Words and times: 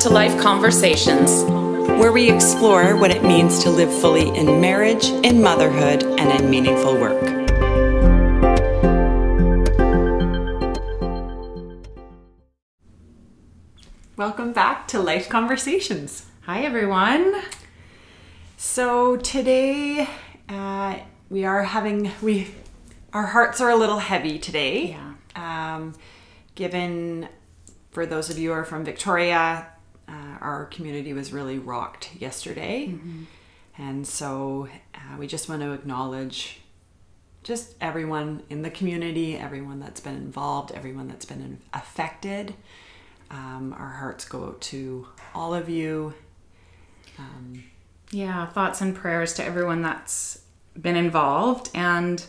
to 0.00 0.08
Life 0.08 0.40
Conversations, 0.40 1.44
where 2.00 2.10
we 2.10 2.30
explore 2.30 2.96
what 2.96 3.10
it 3.10 3.22
means 3.22 3.62
to 3.62 3.68
live 3.68 3.92
fully 4.00 4.34
in 4.34 4.58
marriage, 4.58 5.10
in 5.10 5.42
motherhood, 5.42 6.04
and 6.04 6.40
in 6.40 6.48
meaningful 6.48 6.94
work. 6.94 7.22
Welcome 14.16 14.54
back 14.54 14.88
to 14.88 15.00
Life 15.00 15.28
Conversations. 15.28 16.24
Hi, 16.44 16.62
everyone. 16.62 17.34
So 18.56 19.18
today 19.18 20.08
uh, 20.48 20.96
we 21.28 21.44
are 21.44 21.64
having 21.64 22.10
we 22.22 22.54
our 23.12 23.26
hearts 23.26 23.60
are 23.60 23.68
a 23.68 23.76
little 23.76 23.98
heavy 23.98 24.38
today. 24.38 24.96
Yeah. 25.36 25.74
Um, 25.74 25.94
given 26.54 27.28
for 27.90 28.06
those 28.06 28.30
of 28.30 28.38
you 28.38 28.48
who 28.48 28.54
are 28.54 28.64
from 28.64 28.82
Victoria, 28.82 29.66
uh, 30.10 30.38
our 30.40 30.66
community 30.66 31.12
was 31.12 31.32
really 31.32 31.58
rocked 31.58 32.16
yesterday, 32.16 32.94
and 33.78 34.06
so 34.06 34.68
uh, 34.94 35.16
we 35.18 35.26
just 35.26 35.48
want 35.48 35.62
to 35.62 35.72
acknowledge 35.72 36.60
just 37.42 37.74
everyone 37.80 38.42
in 38.50 38.62
the 38.62 38.70
community, 38.70 39.36
everyone 39.36 39.80
that's 39.80 40.00
been 40.00 40.16
involved, 40.16 40.72
everyone 40.72 41.08
that's 41.08 41.24
been 41.24 41.58
affected. 41.72 42.54
Um, 43.30 43.74
our 43.78 43.88
hearts 43.90 44.24
go 44.24 44.44
out 44.46 44.60
to 44.62 45.06
all 45.34 45.54
of 45.54 45.68
you. 45.68 46.12
Um, 47.18 47.64
Yeah, 48.10 48.46
thoughts 48.46 48.80
and 48.80 48.94
prayers 48.94 49.34
to 49.34 49.44
everyone 49.44 49.82
that's 49.82 50.42
been 50.80 50.96
involved. 50.96 51.70
And 51.74 52.24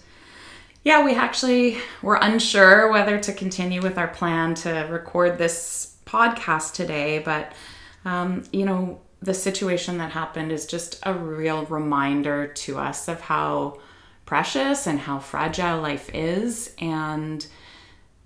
yeah, 0.83 1.03
we 1.03 1.15
actually 1.15 1.77
were 2.03 2.19
unsure 2.21 2.91
whether 2.91 3.19
to 3.19 3.33
continue 3.33 3.81
with 3.81 3.97
our 3.97 4.07
plan 4.07 4.53
to 4.55 4.87
record 4.91 5.37
this 5.37 5.97
podcast 6.05 6.73
today, 6.73 7.19
but 7.19 7.53
um, 8.05 8.43
you 8.51 8.65
know, 8.65 8.99
the 9.21 9.33
situation 9.33 9.97
that 9.99 10.11
happened 10.11 10.51
is 10.51 10.65
just 10.65 10.99
a 11.03 11.13
real 11.13 11.65
reminder 11.65 12.47
to 12.47 12.77
us 12.77 13.07
of 13.07 13.21
how 13.21 13.79
precious 14.25 14.87
and 14.87 14.99
how 14.99 15.19
fragile 15.19 15.79
life 15.81 16.09
is. 16.13 16.73
And 16.79 17.45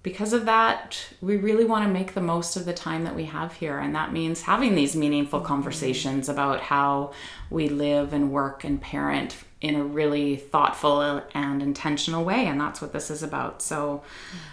because 0.03 0.33
of 0.33 0.45
that, 0.45 1.07
we 1.19 1.35
really 1.35 1.65
want 1.65 1.83
to 1.83 1.91
make 1.91 2.13
the 2.13 2.21
most 2.21 2.55
of 2.55 2.65
the 2.65 2.73
time 2.73 3.03
that 3.03 3.15
we 3.15 3.25
have 3.25 3.53
here. 3.53 3.79
And 3.79 3.95
that 3.95 4.13
means 4.13 4.43
having 4.43 4.75
these 4.75 4.95
meaningful 4.95 5.41
conversations 5.41 6.29
about 6.29 6.61
how 6.61 7.11
we 7.49 7.67
live 7.67 8.13
and 8.13 8.31
work 8.31 8.63
and 8.63 8.79
parent 8.79 9.35
in 9.61 9.75
a 9.75 9.83
really 9.83 10.35
thoughtful 10.35 11.23
and 11.33 11.61
intentional 11.61 12.23
way. 12.23 12.45
And 12.45 12.61
that's 12.61 12.81
what 12.81 12.93
this 12.93 13.09
is 13.09 13.23
about. 13.23 13.63
So 13.63 14.03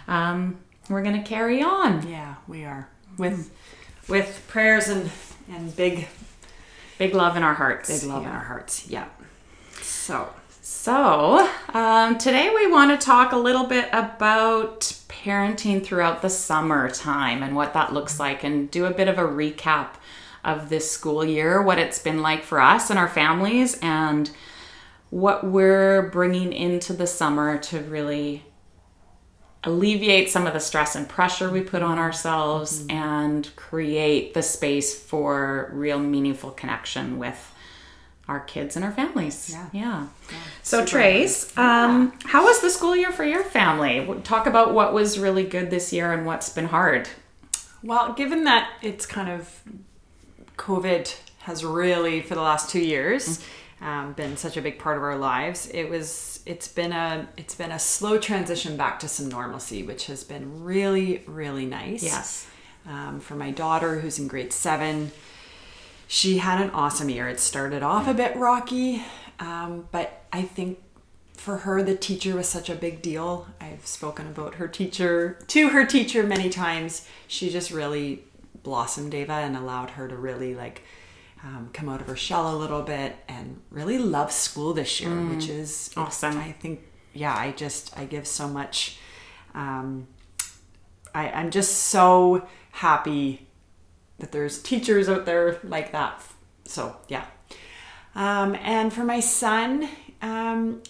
um, 0.07 0.57
we're 0.89 1.03
going 1.03 1.21
to 1.21 1.29
carry 1.29 1.61
on. 1.61 2.07
Yeah, 2.07 2.35
we 2.47 2.65
are 2.65 2.89
with 3.17 3.51
with 4.07 4.43
prayers 4.47 4.87
and 4.87 5.09
and 5.49 5.75
big 5.75 6.07
Big 6.97 7.13
love 7.15 7.35
in 7.35 7.43
our 7.43 7.55
hearts. 7.55 7.89
big 8.01 8.09
love 8.09 8.23
in 8.23 8.29
our 8.29 8.43
hearts. 8.43 8.87
Yeah. 8.87 9.07
So 9.81 10.29
So, 10.61 11.49
um, 11.73 12.17
today 12.17 12.51
we 12.53 12.71
want 12.71 12.97
to 12.97 13.03
talk 13.03 13.31
a 13.33 13.37
little 13.37 13.65
bit 13.65 13.89
about 13.91 14.81
parenting 15.09 15.83
throughout 15.83 16.21
the 16.21 16.29
summertime 16.29 17.43
and 17.43 17.55
what 17.55 17.73
that 17.73 17.93
looks 17.93 18.19
like, 18.19 18.43
and 18.43 18.69
do 18.71 18.85
a 18.85 18.91
bit 18.91 19.07
of 19.07 19.17
a 19.17 19.23
recap 19.23 19.95
of 20.45 20.69
this 20.69 20.89
school 20.89 21.25
year, 21.25 21.61
what 21.61 21.79
it's 21.79 21.99
been 21.99 22.21
like 22.21 22.43
for 22.43 22.61
us 22.61 22.89
and 22.89 22.99
our 22.99 23.07
families, 23.07 23.77
and 23.81 24.31
what 25.09 25.43
we're 25.45 26.09
bringing 26.09 26.53
into 26.53 26.93
the 26.93 27.07
summer 27.07 27.57
to 27.57 27.79
really 27.79 28.43
alleviate 29.63 30.29
some 30.29 30.45
of 30.45 30.53
the 30.53 30.59
stress 30.59 30.95
and 30.95 31.07
pressure 31.07 31.49
we 31.49 31.61
put 31.61 31.81
on 31.81 31.97
ourselves 31.97 32.85
and 32.89 33.49
create 33.55 34.33
the 34.33 34.41
space 34.41 34.97
for 34.97 35.69
real 35.73 35.99
meaningful 35.99 36.51
connection 36.51 37.17
with 37.17 37.51
our 38.27 38.39
kids 38.39 38.75
and 38.75 38.85
our 38.85 38.91
families. 38.91 39.49
Yeah. 39.51 39.67
Yeah. 39.73 40.07
So 40.61 40.85
Trace, 40.85 41.55
um, 41.57 42.13
how 42.25 42.45
was 42.45 42.61
the 42.61 42.69
school 42.69 42.95
year 42.95 43.11
for 43.11 43.25
your 43.25 43.43
family? 43.43 44.07
Talk 44.23 44.47
about 44.47 44.73
what 44.73 44.93
was 44.93 45.19
really 45.19 45.43
good 45.43 45.69
this 45.69 45.91
year 45.91 46.11
and 46.11 46.25
what's 46.25 46.49
been 46.49 46.65
hard. 46.67 47.09
well, 47.83 48.13
given 48.13 48.45
that 48.45 48.69
it's 48.81 49.05
kind 49.05 49.29
of 49.29 49.61
COVID 50.57 51.13
has 51.39 51.65
really 51.65 52.21
for 52.21 52.35
the 52.35 52.41
last 52.41 52.69
two 52.69 52.79
years 52.79 53.43
um, 53.83 54.13
been 54.13 54.37
such 54.37 54.57
a 54.57 54.61
big 54.61 54.79
part 54.79 54.97
of 54.97 55.03
our 55.03 55.17
lives, 55.17 55.69
it 55.73 55.89
was 55.89 56.41
it's 56.45 56.67
been 56.67 56.91
a 56.91 57.27
it's 57.37 57.55
been 57.55 57.71
a 57.71 57.79
slow 57.79 58.17
transition 58.17 58.77
back 58.77 58.99
to 59.01 59.07
some 59.07 59.29
normalcy, 59.29 59.83
which 59.83 60.07
has 60.07 60.23
been 60.23 60.63
really 60.63 61.23
really 61.27 61.65
nice. 61.65 62.01
Yes. 62.01 62.47
Um, 62.87 63.19
for 63.19 63.35
my 63.35 63.51
daughter 63.51 63.99
who's 63.99 64.19
in 64.19 64.27
grade 64.27 64.51
seven, 64.51 65.11
she 66.07 66.39
had 66.39 66.59
an 66.61 66.69
awesome 66.71 67.09
year. 67.09 67.27
It 67.27 67.39
started 67.39 67.83
off 67.83 68.07
a 68.07 68.13
bit 68.13 68.35
rocky, 68.35 69.03
um, 69.39 69.87
but 69.91 70.25
I 70.33 70.41
think 70.41 70.79
for 71.43 71.57
her, 71.57 71.83
the 71.83 71.95
teacher 71.95 72.35
was 72.35 72.47
such 72.47 72.69
a 72.69 72.75
big 72.75 73.01
deal. 73.01 73.47
I've 73.59 73.85
spoken 73.85 74.27
about 74.27 74.55
her 74.55 74.67
teacher 74.67 75.39
to 75.47 75.69
her 75.69 75.85
teacher 75.85 76.23
many 76.23 76.49
times. 76.49 77.05
She 77.27 77.49
just 77.49 77.69
really 77.71 78.23
blossomed 78.63 79.13
Ava 79.13 79.33
and 79.33 79.57
allowed 79.57 79.91
her 79.91 80.07
to 80.07 80.15
really 80.15 80.55
like 80.55 80.83
um, 81.43 81.69
come 81.73 81.89
out 81.89 82.01
of 82.01 82.07
her 82.07 82.15
shell 82.15 82.55
a 82.55 82.57
little 82.57 82.81
bit 82.81 83.15
and 83.27 83.61
really 83.69 83.97
love 83.97 84.31
school 84.31 84.73
this 84.73 85.01
year, 85.01 85.11
which 85.11 85.49
is 85.49 85.91
Awesome. 85.97 86.37
I 86.37 86.53
think, 86.53 86.81
yeah, 87.13 87.35
I 87.35 87.51
just 87.51 87.97
I 87.97 88.05
give 88.05 88.25
so 88.25 88.47
much. 88.47 88.97
Um, 89.53 90.07
I, 91.13 91.29
I'm 91.29 91.51
just 91.51 91.77
so 91.77 92.47
happy 92.71 93.47
that 94.19 94.31
there's 94.31 94.61
teachers 94.61 95.09
out 95.09 95.25
there 95.25 95.59
like 95.63 95.91
that. 95.91 96.23
So 96.65 96.95
yeah. 97.09 97.25
Um, 98.15 98.55
and 98.61 98.93
for 98.93 99.03
my 99.03 99.19
son, 99.19 99.89
um, 100.21 100.81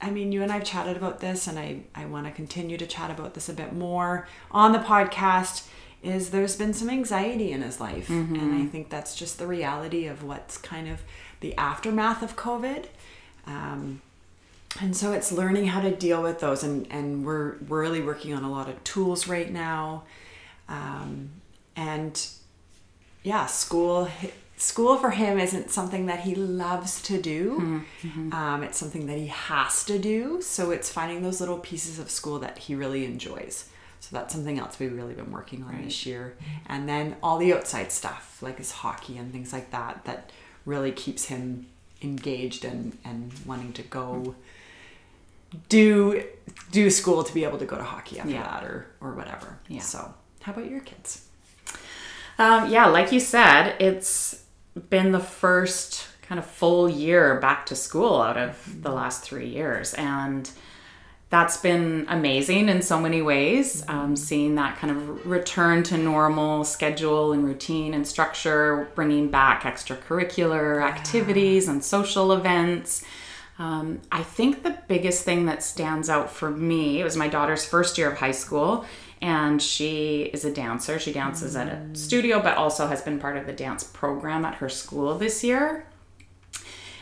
I 0.00 0.10
mean, 0.10 0.32
you 0.32 0.42
and 0.42 0.50
I've 0.50 0.64
chatted 0.64 0.96
about 0.96 1.20
this, 1.20 1.46
and 1.46 1.58
I, 1.58 1.82
I 1.94 2.06
want 2.06 2.26
to 2.26 2.32
continue 2.32 2.76
to 2.78 2.86
chat 2.86 3.10
about 3.10 3.34
this 3.34 3.48
a 3.48 3.52
bit 3.52 3.72
more 3.72 4.26
on 4.50 4.72
the 4.72 4.78
podcast. 4.80 5.68
Is 6.02 6.30
there's 6.30 6.56
been 6.56 6.72
some 6.74 6.88
anxiety 6.90 7.50
in 7.50 7.62
his 7.62 7.80
life, 7.80 8.08
and 8.36 8.54
I 8.62 8.66
think 8.66 8.88
that's 8.88 9.16
just 9.16 9.38
the 9.38 9.46
reality 9.48 10.06
of 10.06 10.22
what's 10.22 10.56
kind 10.56 10.88
of 10.88 11.02
the 11.40 11.56
aftermath 11.56 12.22
of 12.22 12.36
COVID. 12.36 12.84
Um, 13.46 14.00
and 14.80 14.96
so 14.96 15.12
it's 15.12 15.32
learning 15.32 15.66
how 15.66 15.80
to 15.80 15.90
deal 15.90 16.22
with 16.22 16.38
those, 16.38 16.62
and, 16.62 16.86
and 16.90 17.24
we're, 17.26 17.56
we're 17.66 17.80
really 17.80 18.00
working 18.00 18.32
on 18.32 18.44
a 18.44 18.50
lot 18.50 18.68
of 18.68 18.82
tools 18.84 19.26
right 19.26 19.50
now. 19.50 20.04
Um, 20.68 21.30
and 21.74 22.28
yeah, 23.24 23.46
school 23.46 24.08
school 24.56 24.96
for 24.98 25.10
him 25.10 25.38
isn't 25.38 25.70
something 25.70 26.06
that 26.06 26.20
he 26.20 26.34
loves 26.34 27.00
to 27.02 27.20
do. 27.20 27.82
Um, 28.32 28.62
it's 28.62 28.78
something 28.78 29.06
that 29.06 29.16
he 29.18 29.28
has 29.28 29.84
to 29.84 29.98
do. 29.98 30.42
So 30.42 30.70
it's 30.70 30.90
finding 30.90 31.22
those 31.22 31.40
little 31.40 31.58
pieces 31.58 31.98
of 31.98 32.10
school 32.10 32.38
that 32.40 32.58
he 32.58 32.74
really 32.74 33.04
enjoys. 33.04 33.68
So 34.00 34.16
that's 34.16 34.32
something 34.34 34.58
else 34.58 34.78
we've 34.78 34.92
really 34.94 35.14
been 35.14 35.30
working 35.32 35.62
on 35.64 35.82
this 35.84 36.06
year. 36.06 36.36
And 36.66 36.88
then 36.88 37.16
all 37.22 37.38
the 37.38 37.52
outside 37.52 37.90
stuff, 37.92 38.38
like 38.40 38.58
his 38.58 38.70
hockey 38.70 39.16
and 39.18 39.32
things 39.32 39.52
like 39.52 39.70
that, 39.72 40.04
that 40.04 40.30
really 40.64 40.92
keeps 40.92 41.26
him 41.26 41.66
engaged 42.02 42.64
and, 42.64 42.96
and 43.04 43.32
wanting 43.44 43.72
to 43.74 43.82
go 43.82 44.34
do 45.68 46.22
do 46.70 46.90
school 46.90 47.24
to 47.24 47.32
be 47.32 47.42
able 47.44 47.58
to 47.58 47.64
go 47.64 47.76
to 47.76 47.82
hockey 47.82 48.18
after 48.18 48.30
Yeah. 48.32 48.42
that 48.42 48.64
or 48.64 48.86
or 49.00 49.12
whatever. 49.14 49.58
Yeah. 49.68 49.80
So 49.80 50.14
how 50.42 50.52
about 50.52 50.70
your 50.70 50.80
kids? 50.80 51.24
Um, 52.38 52.70
yeah, 52.70 52.86
like 52.86 53.10
you 53.12 53.18
said, 53.20 53.74
it's 53.80 54.44
been 54.90 55.10
the 55.12 55.20
first 55.20 56.06
kind 56.22 56.38
of 56.38 56.46
full 56.46 56.88
year 56.88 57.40
back 57.40 57.66
to 57.66 57.74
school 57.74 58.20
out 58.20 58.36
of 58.36 58.82
the 58.82 58.90
last 58.92 59.22
three 59.24 59.48
years. 59.48 59.94
And 59.94 60.48
that's 61.30 61.58
been 61.58 62.06
amazing 62.08 62.68
in 62.68 62.80
so 62.80 62.98
many 62.98 63.20
ways. 63.20 63.84
Um, 63.88 64.16
seeing 64.16 64.54
that 64.54 64.78
kind 64.78 64.96
of 64.96 65.26
return 65.26 65.82
to 65.84 65.98
normal 65.98 66.64
schedule 66.64 67.32
and 67.32 67.44
routine 67.44 67.92
and 67.92 68.06
structure, 68.06 68.88
bringing 68.94 69.30
back 69.30 69.62
extracurricular 69.62 70.82
activities 70.82 71.68
and 71.68 71.84
social 71.84 72.32
events. 72.32 73.04
Um, 73.58 74.00
I 74.10 74.22
think 74.22 74.62
the 74.62 74.78
biggest 74.88 75.24
thing 75.24 75.46
that 75.46 75.62
stands 75.62 76.08
out 76.08 76.30
for 76.30 76.50
me, 76.50 77.00
it 77.00 77.04
was 77.04 77.16
my 77.16 77.28
daughter's 77.28 77.64
first 77.64 77.98
year 77.98 78.10
of 78.10 78.16
high 78.16 78.30
school, 78.30 78.86
and 79.20 79.60
she 79.60 80.30
is 80.32 80.44
a 80.44 80.52
dancer. 80.52 80.98
She 80.98 81.12
dances 81.12 81.56
at 81.56 81.66
a 81.66 81.94
studio, 81.94 82.40
but 82.40 82.56
also 82.56 82.86
has 82.86 83.02
been 83.02 83.18
part 83.18 83.36
of 83.36 83.46
the 83.46 83.52
dance 83.52 83.82
program 83.84 84.44
at 84.44 84.54
her 84.56 84.68
school 84.68 85.18
this 85.18 85.42
year. 85.42 85.86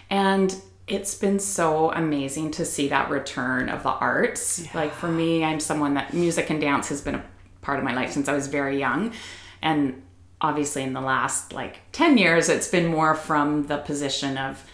And 0.08 0.56
it's 0.86 1.14
been 1.16 1.38
so 1.38 1.90
amazing 1.92 2.52
to 2.52 2.64
see 2.64 2.88
that 2.88 3.10
return 3.10 3.68
of 3.68 3.82
the 3.82 3.90
arts. 3.90 4.72
Like 4.74 4.92
for 4.92 5.08
me, 5.08 5.42
I'm 5.42 5.58
someone 5.58 5.94
that 5.94 6.14
music 6.14 6.48
and 6.50 6.60
dance 6.60 6.88
has 6.90 7.00
been 7.00 7.16
a 7.16 7.24
part 7.60 7.78
of 7.78 7.84
my 7.84 7.94
life 7.94 8.12
since 8.12 8.28
I 8.28 8.34
was 8.34 8.46
very 8.46 8.78
young. 8.78 9.12
And 9.60 10.02
obviously, 10.40 10.84
in 10.84 10.92
the 10.92 11.00
last 11.00 11.52
like 11.52 11.80
10 11.92 12.18
years, 12.18 12.48
it's 12.48 12.68
been 12.68 12.86
more 12.86 13.14
from 13.16 13.66
the 13.66 13.78
position 13.78 14.38
of 14.38 14.64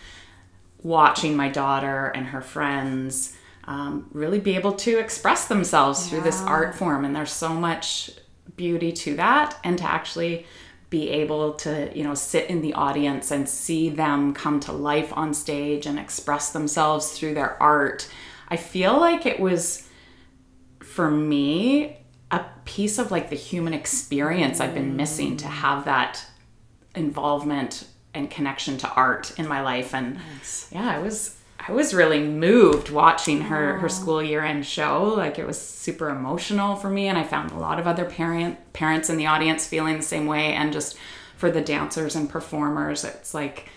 watching 0.82 1.35
my 1.35 1.49
daughter 1.49 2.12
and 2.14 2.26
her 2.26 2.43
friends 2.43 3.37
um, 3.64 4.09
really 4.12 4.41
be 4.41 4.56
able 4.56 4.73
to 4.73 4.99
express 4.99 5.47
themselves 5.47 6.09
through 6.09 6.23
this 6.23 6.43
art 6.43 6.75
form. 6.75 7.06
And 7.06 7.17
there's 7.17 7.32
so 7.32 7.55
much 7.55 8.11
beauty 8.56 8.93
to 8.93 9.17
that. 9.17 9.59
And 9.64 9.79
to 9.79 9.85
actually 9.85 10.44
be 10.92 11.08
able 11.08 11.54
to, 11.54 11.90
you 11.96 12.04
know, 12.04 12.14
sit 12.14 12.50
in 12.50 12.60
the 12.60 12.74
audience 12.74 13.30
and 13.30 13.48
see 13.48 13.88
them 13.88 14.34
come 14.34 14.60
to 14.60 14.72
life 14.72 15.10
on 15.16 15.32
stage 15.32 15.86
and 15.86 15.98
express 15.98 16.50
themselves 16.50 17.12
through 17.18 17.32
their 17.32 17.60
art. 17.62 18.06
I 18.48 18.58
feel 18.58 19.00
like 19.00 19.24
it 19.24 19.40
was 19.40 19.88
for 20.82 21.10
me 21.10 21.96
a 22.30 22.44
piece 22.66 22.98
of 22.98 23.10
like 23.10 23.30
the 23.30 23.36
human 23.36 23.72
experience 23.72 24.60
I've 24.60 24.74
been 24.74 24.94
missing 24.94 25.38
to 25.38 25.46
have 25.46 25.86
that 25.86 26.22
involvement 26.94 27.86
and 28.12 28.30
connection 28.30 28.76
to 28.76 28.92
art 28.92 29.38
in 29.38 29.48
my 29.48 29.62
life 29.62 29.94
and 29.94 30.18
yeah 30.70 30.90
i 30.90 30.98
was 30.98 31.38
i 31.67 31.73
was 31.73 31.94
really 31.94 32.20
moved 32.20 32.91
watching 32.91 33.43
her 33.43 33.79
her 33.79 33.88
school 33.88 34.23
year 34.23 34.43
end 34.44 34.67
show. 34.67 35.14
Like 35.17 35.38
it 35.38 35.47
was 35.47 35.61
super 35.61 36.09
emotional 36.09 36.76
for 36.76 36.91
me 36.91 37.09
and 37.09 37.19
i 37.19 37.25
found 37.25 37.50
a 37.50 37.59
lot 37.59 37.79
of 37.79 37.87
other 37.87 38.05
parent 38.05 38.73
parents 38.73 39.11
in 39.11 39.17
the 39.17 39.26
audience 39.26 39.67
feeling 39.67 39.97
the 39.97 40.03
same 40.03 40.26
way. 40.26 40.53
And 40.53 40.73
just 40.73 40.97
for 41.37 41.50
the 41.50 41.61
dancers 41.61 42.14
and 42.14 42.29
performers 42.29 43.05
it's 43.05 43.35
like 43.35 43.69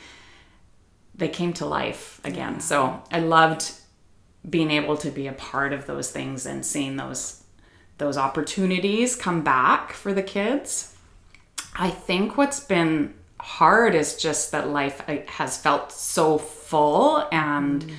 they 1.16 1.30
came 1.30 1.54
to 1.54 1.66
life 1.66 2.20
again. 2.24 2.60
So 2.60 3.02
i 3.12 3.20
loved 3.20 3.72
being 4.48 4.72
able 4.72 4.98
to 4.98 5.10
be 5.10 5.28
a 5.28 5.34
part 5.34 5.74
of 5.74 5.86
those 5.86 6.12
things 6.12 6.46
and 6.46 6.66
seeing 6.66 6.98
those 6.98 7.44
those 7.98 8.18
opportunities 8.18 9.16
come 9.16 9.42
back 9.42 9.94
for 9.94 10.14
the 10.14 10.24
kids. 10.24 10.96
I 11.76 11.90
think 11.90 12.38
what's 12.38 12.60
been 12.60 13.14
hard 13.46 13.94
is 13.94 14.16
just 14.16 14.52
that 14.52 14.70
life 14.70 15.02
uh, 15.08 15.18
has 15.28 15.56
felt 15.56 15.92
so 15.92 16.40
full 16.40 17.28
and 17.32 17.92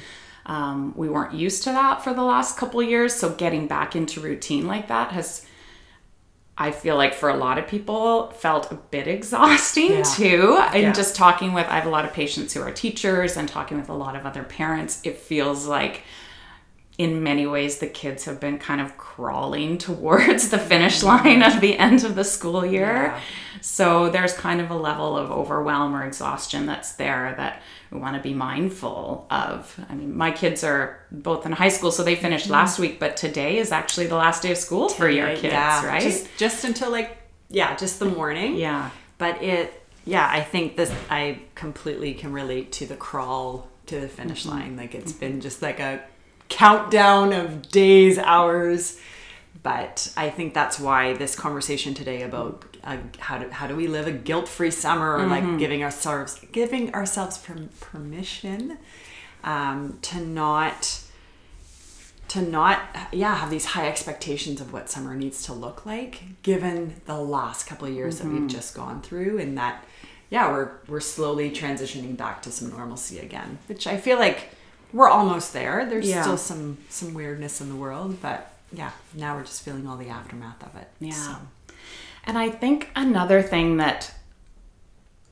um, 0.44 0.92
we 0.96 1.08
weren't 1.08 1.34
used 1.34 1.62
to 1.64 1.70
that 1.70 2.02
for 2.02 2.12
the 2.12 2.22
last 2.22 2.56
couple 2.56 2.82
years. 2.82 3.14
So 3.14 3.30
getting 3.30 3.68
back 3.68 3.94
into 3.94 4.20
routine 4.20 4.66
like 4.66 4.88
that 4.88 5.12
has, 5.12 5.46
I 6.58 6.72
feel 6.72 6.96
like 6.96 7.14
for 7.14 7.28
a 7.28 7.36
lot 7.36 7.58
of 7.58 7.68
people, 7.68 8.30
felt 8.32 8.72
a 8.72 8.74
bit 8.74 9.06
exhausting 9.06 9.90
Yeah. 9.92 10.02
too. 10.02 10.56
And 10.72 10.82
Yeah. 10.82 10.92
just 10.92 11.14
talking 11.14 11.52
with, 11.52 11.68
I 11.68 11.74
have 11.76 11.86
a 11.86 11.90
lot 11.90 12.04
of 12.04 12.12
patients 12.12 12.52
who 12.52 12.62
are 12.62 12.72
teachers 12.72 13.36
and 13.36 13.48
talking 13.48 13.76
with 13.78 13.88
a 13.88 13.94
lot 13.94 14.16
of 14.16 14.26
other 14.26 14.42
parents, 14.42 15.00
it 15.04 15.16
feels 15.16 15.66
like 15.66 16.02
in 16.98 17.22
many 17.22 17.46
ways 17.46 17.78
the 17.78 17.86
kids 17.86 18.24
have 18.24 18.40
been 18.40 18.58
kind 18.58 18.80
of 18.80 18.96
crawling 18.96 19.78
towards 19.88 20.48
the 20.48 20.58
finish 20.58 20.98
mm-hmm. 20.98 21.26
line 21.26 21.42
at 21.42 21.60
the 21.60 21.78
end 21.78 22.04
of 22.04 22.14
the 22.14 22.24
school 22.24 22.64
year. 22.64 23.06
Yeah. 23.06 23.20
So 23.60 24.10
there's 24.10 24.32
kind 24.32 24.60
of 24.60 24.70
a 24.70 24.76
level 24.76 25.16
of 25.16 25.30
overwhelm 25.30 25.94
or 25.94 26.04
exhaustion 26.04 26.66
that's 26.66 26.92
there 26.92 27.34
that 27.36 27.62
we 27.90 27.98
want 27.98 28.16
to 28.16 28.22
be 28.22 28.32
mindful 28.32 29.26
of. 29.30 29.78
I 29.88 29.94
mean, 29.94 30.16
my 30.16 30.30
kids 30.30 30.62
are 30.62 31.00
both 31.10 31.46
in 31.46 31.52
high 31.52 31.68
school, 31.68 31.90
so 31.90 32.02
they 32.02 32.16
finished 32.16 32.44
mm-hmm. 32.44 32.54
last 32.54 32.78
week, 32.78 33.00
but 33.00 33.16
today 33.16 33.58
is 33.58 33.72
actually 33.72 34.06
the 34.06 34.16
last 34.16 34.42
day 34.42 34.52
of 34.52 34.58
school 34.58 34.88
for 34.88 35.08
your 35.08 35.28
kids, 35.30 35.44
yeah, 35.44 35.86
right? 35.86 36.02
Just 36.02 36.28
just 36.36 36.64
until 36.64 36.90
like 36.90 37.18
yeah, 37.48 37.76
just 37.76 37.98
the 37.98 38.06
morning. 38.06 38.56
yeah. 38.56 38.90
But 39.18 39.42
it 39.42 39.82
yeah, 40.04 40.28
I 40.30 40.42
think 40.42 40.76
this 40.76 40.92
I 41.10 41.40
completely 41.54 42.14
can 42.14 42.32
relate 42.32 42.72
to 42.72 42.86
the 42.86 42.96
crawl 42.96 43.68
to 43.86 44.00
the 44.00 44.08
finish 44.08 44.44
Mm-hmm. 44.44 44.58
line. 44.58 44.76
Like 44.76 44.94
it's 44.94 45.12
mm-hmm. 45.12 45.20
been 45.20 45.40
just 45.40 45.62
like 45.62 45.80
a 45.80 46.02
countdown 46.48 47.32
of 47.32 47.68
days, 47.70 48.18
hours. 48.18 48.98
But 49.62 50.12
I 50.16 50.30
think 50.30 50.54
that's 50.54 50.78
why 50.78 51.14
this 51.14 51.34
conversation 51.34 51.92
today 51.92 52.22
about 52.22 52.64
uh, 52.84 52.98
how 53.18 53.38
do 53.38 53.48
how 53.50 53.66
do 53.66 53.74
we 53.74 53.88
live 53.88 54.06
a 54.06 54.12
guilt-free 54.12 54.70
summer, 54.70 55.14
or 55.16 55.20
Mm-hmm. 55.20 55.30
like 55.30 55.58
giving 55.58 55.82
ourselves 55.82 56.38
giving 56.52 56.94
ourselves 56.94 57.38
per- 57.38 57.68
permission 57.80 58.78
um, 59.42 59.98
to 60.02 60.20
not 60.20 61.00
to 62.28 62.42
not 62.42 62.80
yeah 63.12 63.34
have 63.36 63.50
these 63.50 63.64
high 63.66 63.88
expectations 63.88 64.60
of 64.60 64.72
what 64.72 64.88
summer 64.90 65.14
needs 65.14 65.42
to 65.44 65.52
look 65.52 65.84
like 65.86 66.22
given 66.42 67.00
the 67.06 67.16
last 67.18 67.66
couple 67.66 67.86
of 67.88 67.94
years 67.94 68.18
that 68.18 68.26
we've 68.28 68.48
just 68.48 68.74
gone 68.74 69.00
through 69.00 69.38
and 69.38 69.56
that 69.56 69.84
yeah 70.30 70.50
we're 70.50 70.70
we're 70.88 70.98
slowly 71.00 71.50
transitioning 71.52 72.16
back 72.16 72.42
to 72.42 72.50
some 72.50 72.68
normalcy 72.70 73.20
again 73.20 73.58
which 73.68 73.86
i 73.86 73.96
feel 73.96 74.18
like 74.18 74.50
we're 74.96 75.08
almost 75.08 75.52
there 75.52 75.84
there's 75.86 76.08
Yeah. 76.08 76.22
still 76.22 76.38
some 76.38 76.78
some 76.88 77.12
weirdness 77.14 77.60
in 77.60 77.68
the 77.68 77.76
world 77.76 78.20
but 78.22 78.50
yeah 78.72 78.90
now 79.14 79.36
we're 79.36 79.44
just 79.44 79.62
feeling 79.62 79.86
all 79.86 79.96
the 79.96 80.08
aftermath 80.08 80.62
of 80.62 80.74
it 80.80 80.88
Yeah. 81.00 81.12
So, 81.12 81.36
And 82.24 82.36
I 82.38 82.50
think 82.50 82.90
another 82.96 83.40
thing 83.42 83.76
that 83.76 84.12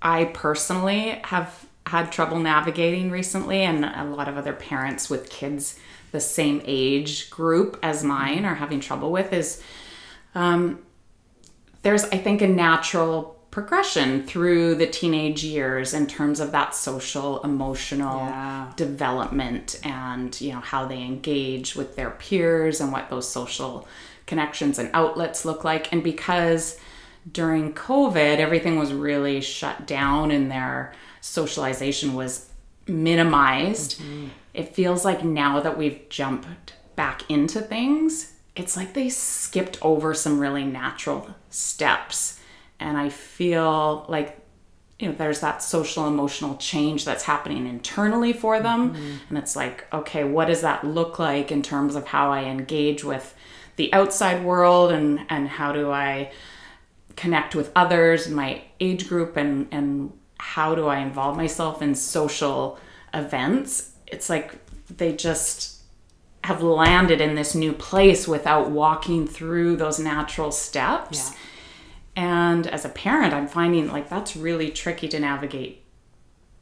I 0.03 0.25
personally 0.27 1.21
have 1.25 1.67
had 1.87 2.13
trouble 2.13 2.39
navigating 2.39 3.11
recently, 3.11 3.63
and 3.63 3.85
a 3.85 4.05
lot 4.05 4.29
of 4.29 4.37
other 4.37 4.53
parents 4.53 5.11
with 5.11 5.29
kids 5.29 5.79
the 6.13 6.21
same 6.21 6.63
age 6.65 7.29
group 7.31 7.79
as 7.83 8.05
mine 8.05 8.45
are 8.45 8.55
having 8.55 8.81
trouble 8.81 9.11
with, 9.11 9.33
is 9.33 9.61
um, 10.35 10.79
there's, 11.83 12.05
I 12.05 12.19
think, 12.19 12.41
a 12.43 12.49
natural 12.49 13.34
progression 13.55 14.25
through 14.25 14.75
the 14.75 14.87
teenage 14.87 15.45
years 15.45 15.95
in 15.95 16.09
terms 16.09 16.41
of 16.41 16.51
that 16.51 16.75
social 16.75 17.41
emotional 17.45 18.19
Yeah. 18.27 18.73
development 18.75 19.79
and 19.85 20.41
you 20.41 20.53
know 20.53 20.59
how 20.59 20.87
they 20.87 21.01
engage 21.01 21.77
with 21.77 21.95
their 21.95 22.11
peers 22.11 22.81
and 22.81 22.91
what 22.91 23.11
those 23.11 23.29
social 23.31 23.87
connections 24.27 24.77
and 24.81 24.91
outlets 24.93 25.45
look 25.45 25.63
like. 25.63 25.93
And 25.93 26.03
because 26.03 26.81
during 27.31 27.73
covid 27.73 28.39
everything 28.39 28.77
was 28.77 28.93
really 28.93 29.41
shut 29.41 29.87
down 29.87 30.33
and 30.33 30.51
their 30.51 30.93
socialization 31.21 32.13
was 32.15 32.51
minimized 32.89 34.01
mm-hmm. 34.01 34.27
it 34.53 34.75
feels 34.75 35.05
like 35.05 35.23
now 35.25 35.61
that 35.61 35.79
we've 35.79 36.07
jumped 36.11 36.75
back 36.97 37.23
into 37.31 37.61
things 37.61 38.33
it's 38.57 38.77
like 38.77 38.93
they 38.93 39.09
skipped 39.09 39.79
over 39.81 40.13
some 40.13 40.39
really 40.39 40.65
natural 40.65 41.35
steps 41.49 42.41
and 42.81 42.97
i 42.97 43.09
feel 43.09 44.05
like 44.09 44.39
you 44.99 45.09
know 45.09 45.15
there's 45.15 45.41
that 45.41 45.63
social 45.63 46.07
emotional 46.07 46.57
change 46.57 47.05
that's 47.05 47.25
happening 47.25 47.67
internally 47.67 48.33
for 48.33 48.61
them. 48.61 48.95
Mm-hmm. 48.95 49.17
And 49.29 49.39
it's 49.39 49.57
like 49.57 49.93
okay 49.93 50.25
what 50.25 50.47
does 50.47 50.61
that 50.61 50.85
look 50.85 51.19
like 51.19 51.51
in 51.51 51.63
terms 51.63 51.97
of 51.97 52.07
how 52.07 52.31
i 52.31 52.45
engage 52.45 53.03
with 53.03 53.35
the 53.77 53.93
outside 53.93 54.45
world 54.45 54.93
and 54.93 55.21
and 55.29 55.49
how 55.49 55.73
do 55.73 55.91
i 55.91 56.31
connect 57.17 57.55
with 57.55 57.73
others 57.75 58.29
my 58.29 58.63
age 58.81 59.09
group 59.09 59.37
and 59.37 59.67
and 59.73 60.13
how 60.39 60.75
do 60.75 60.87
i 60.87 60.99
involve 60.99 61.37
myself 61.37 61.83
in 61.83 61.95
social 61.95 62.79
events? 63.15 63.93
It's 64.07 64.29
like 64.29 64.59
they 64.95 65.15
just 65.15 65.83
have 66.43 66.63
landed 66.63 67.21
in 67.21 67.37
this 67.37 67.55
new 67.55 67.73
place 67.73 68.29
without 68.29 68.71
walking 68.71 69.27
through 69.27 69.77
those 69.77 69.99
natural 69.99 70.53
steps. 70.53 71.31
Yeah. 71.31 71.37
And 72.17 72.67
as 72.67 72.85
a 72.85 72.89
parent, 72.89 73.35
I'm 73.35 73.49
finding 73.49 73.89
like 73.89 74.09
that's 74.09 74.37
really 74.37 74.71
tricky 74.71 75.09
to 75.09 75.21
navigate 75.21 75.83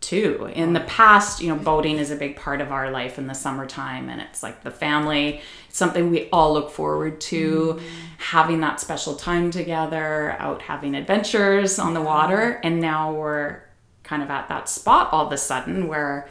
too. 0.01 0.51
In 0.55 0.73
the 0.73 0.81
past, 0.81 1.41
you 1.41 1.49
know, 1.49 1.57
boating 1.57 1.99
is 1.99 2.11
a 2.11 2.17
big 2.17 2.37
part 2.37 2.61
of 2.61 2.73
our 2.73 2.91
life 2.91 3.19
in 3.19 3.27
the 3.29 3.35
summertime, 3.35 4.09
and 4.09 4.21
it's 4.21 4.43
like 4.43 4.63
the 4.63 4.71
family, 4.71 5.41
it's 5.69 5.79
something 5.79 6.11
we 6.11 6.29
all 6.31 6.53
look 6.53 6.71
forward 6.71 7.21
to, 7.23 7.75
mm-hmm. 7.75 7.87
having 8.19 8.61
that 8.61 8.81
special 8.81 9.15
time 9.15 9.51
together, 9.51 10.37
out 10.39 10.63
having 10.63 10.95
adventures 10.95 11.79
on 11.79 11.95
the 11.95 12.03
water. 12.03 12.61
And 12.65 12.81
now 12.81 13.13
we're 13.13 13.63
kind 14.03 14.23
of 14.23 14.31
at 14.31 14.49
that 14.49 14.69
spot 14.69 15.13
all 15.13 15.27
of 15.27 15.33
a 15.33 15.39
sudden 15.39 15.87
where 15.89 16.29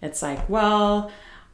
it's 0.00 0.22
like, 0.22 0.48
well, 0.48 1.10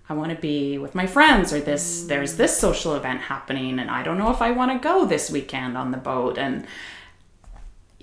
I 0.08 0.12
want 0.12 0.30
to 0.30 0.40
be 0.40 0.76
with 0.76 0.94
my 0.94 1.06
friends 1.06 1.52
or 1.52 1.60
this 1.60 2.04
there's 2.04 2.34
mm. 2.34 2.36
this 2.36 2.58
social 2.58 2.94
event 2.94 3.22
happening 3.22 3.78
and 3.78 3.90
I 3.90 4.02
don't 4.02 4.18
know 4.18 4.30
if 4.30 4.42
I 4.42 4.50
want 4.50 4.70
to 4.70 4.78
go 4.86 5.06
this 5.06 5.30
weekend 5.30 5.78
on 5.78 5.92
the 5.92 5.96
boat. 5.96 6.36
And 6.36 6.66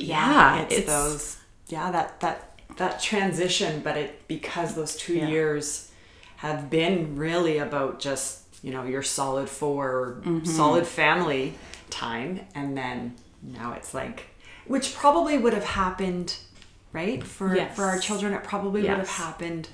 yeah, 0.02 0.66
it's, 0.70 0.86
those 0.88 1.38
yeah 1.68 1.92
that 1.92 2.20
that 2.22 2.60
that 2.78 3.02
transition 3.02 3.82
but 3.84 3.98
it 3.98 4.28
because 4.28 4.76
those 4.76 4.96
two 4.96 5.16
Yeah. 5.16 5.28
years 5.28 5.92
have 6.38 6.70
been 6.70 7.16
really 7.18 7.58
about 7.60 8.00
just 8.00 8.40
you 8.64 8.72
know 8.72 8.84
your 8.84 9.04
solid 9.04 9.50
4 9.50 10.22
Mm-hmm. 10.26 10.46
solid 10.46 10.86
family 10.88 11.54
time 11.90 12.42
and 12.56 12.78
then 12.78 13.16
now 13.42 13.74
it's 13.74 13.94
like 13.94 14.28
which 14.68 14.94
probably 14.96 15.38
would 15.38 15.54
have 15.54 15.66
happened 15.66 16.38
right 16.94 17.24
for 17.24 17.56
Yes. 17.56 17.76
for 17.76 17.84
our 17.86 18.00
children 18.00 18.34
it 18.34 18.44
probably 18.44 18.82
would 18.82 18.90
have 18.90 19.10
happened 19.10 19.70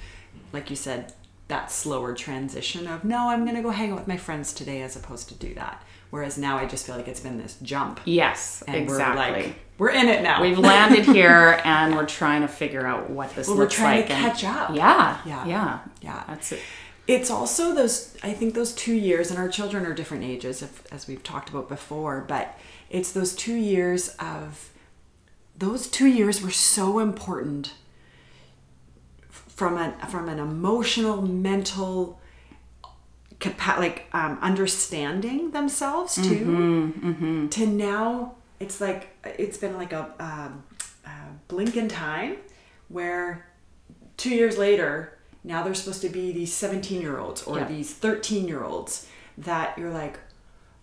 like 0.54 0.70
you 0.70 0.76
said 0.76 1.14
that 1.48 1.72
slower 1.72 2.14
transition 2.14 2.88
of 2.88 3.04
no 3.04 3.30
i'm 3.30 3.46
gonna 3.46 3.62
go 3.62 3.70
hang 3.70 3.92
out 3.92 3.98
with 4.00 4.08
my 4.08 4.18
friends 4.18 4.54
today 4.54 4.82
as 4.82 4.96
opposed 4.96 5.30
to 5.30 5.36
do 5.36 5.54
that 5.54 5.84
whereas 6.10 6.38
now 6.38 6.58
i 6.58 6.66
just 6.66 6.86
feel 6.86 6.96
like 6.96 7.08
it's 7.08 7.20
been 7.22 7.38
this 7.38 7.58
jump 7.62 8.00
Yes, 8.06 8.64
and 8.68 8.76
exactly. 8.76 9.26
we're 9.42 9.48
like 9.48 9.56
we're 9.78 9.90
in 9.92 10.08
it 10.10 10.24
now 10.24 10.42
We've 10.42 10.58
landed 10.58 11.06
here 11.06 11.62
and 11.64 11.96
we're 11.96 12.08
trying 12.08 12.42
to 12.42 12.48
figure 12.48 12.86
out 12.88 13.10
what 13.12 13.36
this 13.36 13.48
Well, 13.48 13.58
we're 13.58 13.70
trying 13.70 13.98
like. 14.00 14.08
to 14.08 14.14
catch 14.16 14.44
up. 14.44 14.76
Yeah, 14.76 15.20
Yeah. 15.26 15.46
yeah, 15.46 15.80
Yeah. 16.02 16.24
That's 16.28 16.52
it. 16.54 16.62
It's 17.08 17.30
also 17.30 17.76
those, 17.76 18.18
I 18.24 18.34
think 18.34 18.56
those 18.56 18.74
two 18.74 18.96
years, 18.96 19.30
and 19.30 19.38
our 19.40 19.48
children 19.48 19.86
are 19.86 19.94
different 19.94 20.24
ages, 20.24 20.64
if, 20.64 20.92
as 20.92 21.08
we've 21.08 21.22
talked 21.22 21.50
about 21.52 21.70
before, 21.70 22.26
but 22.28 22.58
it's 22.90 23.12
those 23.12 23.36
two 23.36 23.54
years 23.54 24.10
of, 24.20 24.72
those 25.56 25.88
two 25.88 26.08
years 26.08 26.42
were 26.42 26.50
so 26.52 26.98
important 26.98 27.74
from 29.58 29.76
an, 29.78 29.92
from 30.08 30.30
an 30.30 30.38
emotional, 30.40 31.22
mental, 31.24 32.22
capa- 33.40 33.80
like 33.80 34.06
um, 34.14 34.38
understanding 34.42 35.50
themselves 35.52 36.16
too, 36.16 37.48
to 37.52 37.66
now 37.66 38.36
it's 38.60 38.80
like, 38.80 39.10
it's 39.26 39.58
been 39.58 39.76
like 39.76 39.94
a, 39.94 40.04
um, 40.20 40.64
blink 41.48 41.76
in 41.78 41.88
time 41.88 42.38
where 42.90 43.46
two 44.18 44.30
years 44.36 44.58
later, 44.58 45.18
now 45.44 45.64
they're 45.64 45.74
supposed 45.74 46.02
to 46.02 46.10
be 46.10 46.32
these 46.32 46.54
17 46.54 47.02
year 47.02 47.18
olds 47.20 47.42
or 47.44 47.58
Yeah. 47.60 47.66
these 47.68 47.94
13 47.94 48.48
year 48.48 48.64
olds 48.64 49.08
that 49.40 49.78
you're 49.78 49.92
like, 49.92 50.20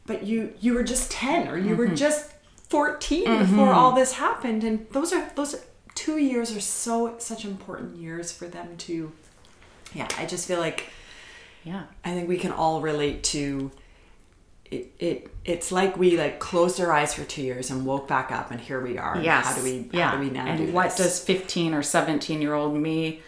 but 0.06 0.22
you 0.24 0.52
you 0.60 0.74
were 0.74 0.82
just 0.82 1.10
10 1.10 1.48
or 1.48 1.56
you 1.58 1.76
were 1.76 1.88
just 1.88 2.32
14 2.70 3.38
before 3.40 3.72
all 3.72 3.92
this 3.92 4.12
happened. 4.14 4.64
And 4.64 4.86
those 4.90 5.12
are 5.12 5.30
those 5.34 5.54
two 5.94 6.18
years 6.18 6.54
are 6.54 6.60
so 6.60 7.14
such 7.18 7.44
important 7.44 7.96
years 7.96 8.32
for 8.32 8.46
them 8.46 8.76
to 8.76 9.12
yeah 9.94 10.08
i 10.18 10.26
just 10.26 10.46
feel 10.48 10.58
like 10.60 10.88
Yeah. 11.62 11.84
i 12.04 12.12
think 12.12 12.28
we 12.28 12.36
can 12.38 12.50
all 12.52 12.80
relate 12.80 13.22
to 13.24 13.70
it, 14.70 14.92
it 14.98 15.30
it's 15.44 15.70
like 15.70 15.96
we 15.96 16.16
like 16.16 16.40
closed 16.40 16.80
our 16.80 16.90
eyes 16.92 17.14
for 17.14 17.24
two 17.24 17.42
years 17.42 17.70
and 17.70 17.84
woke 17.86 18.08
back 18.08 18.32
up 18.32 18.50
and 18.50 18.60
here 18.60 18.80
we 18.80 18.98
are 18.98 19.18
Yes. 19.20 19.46
how 19.46 19.54
do 19.54 19.62
we 19.62 19.88
yeah. 19.92 20.10
how 20.10 20.16
do 20.16 20.22
we 20.24 20.30
now 20.30 20.46
and 20.46 20.66
do 20.66 20.72
what 20.72 20.96
this? 20.96 20.96
does 20.96 21.20
15 21.24 21.74
or 21.74 21.82
17 21.82 22.40
year 22.42 22.54
old 22.54 22.74
me 22.74 23.20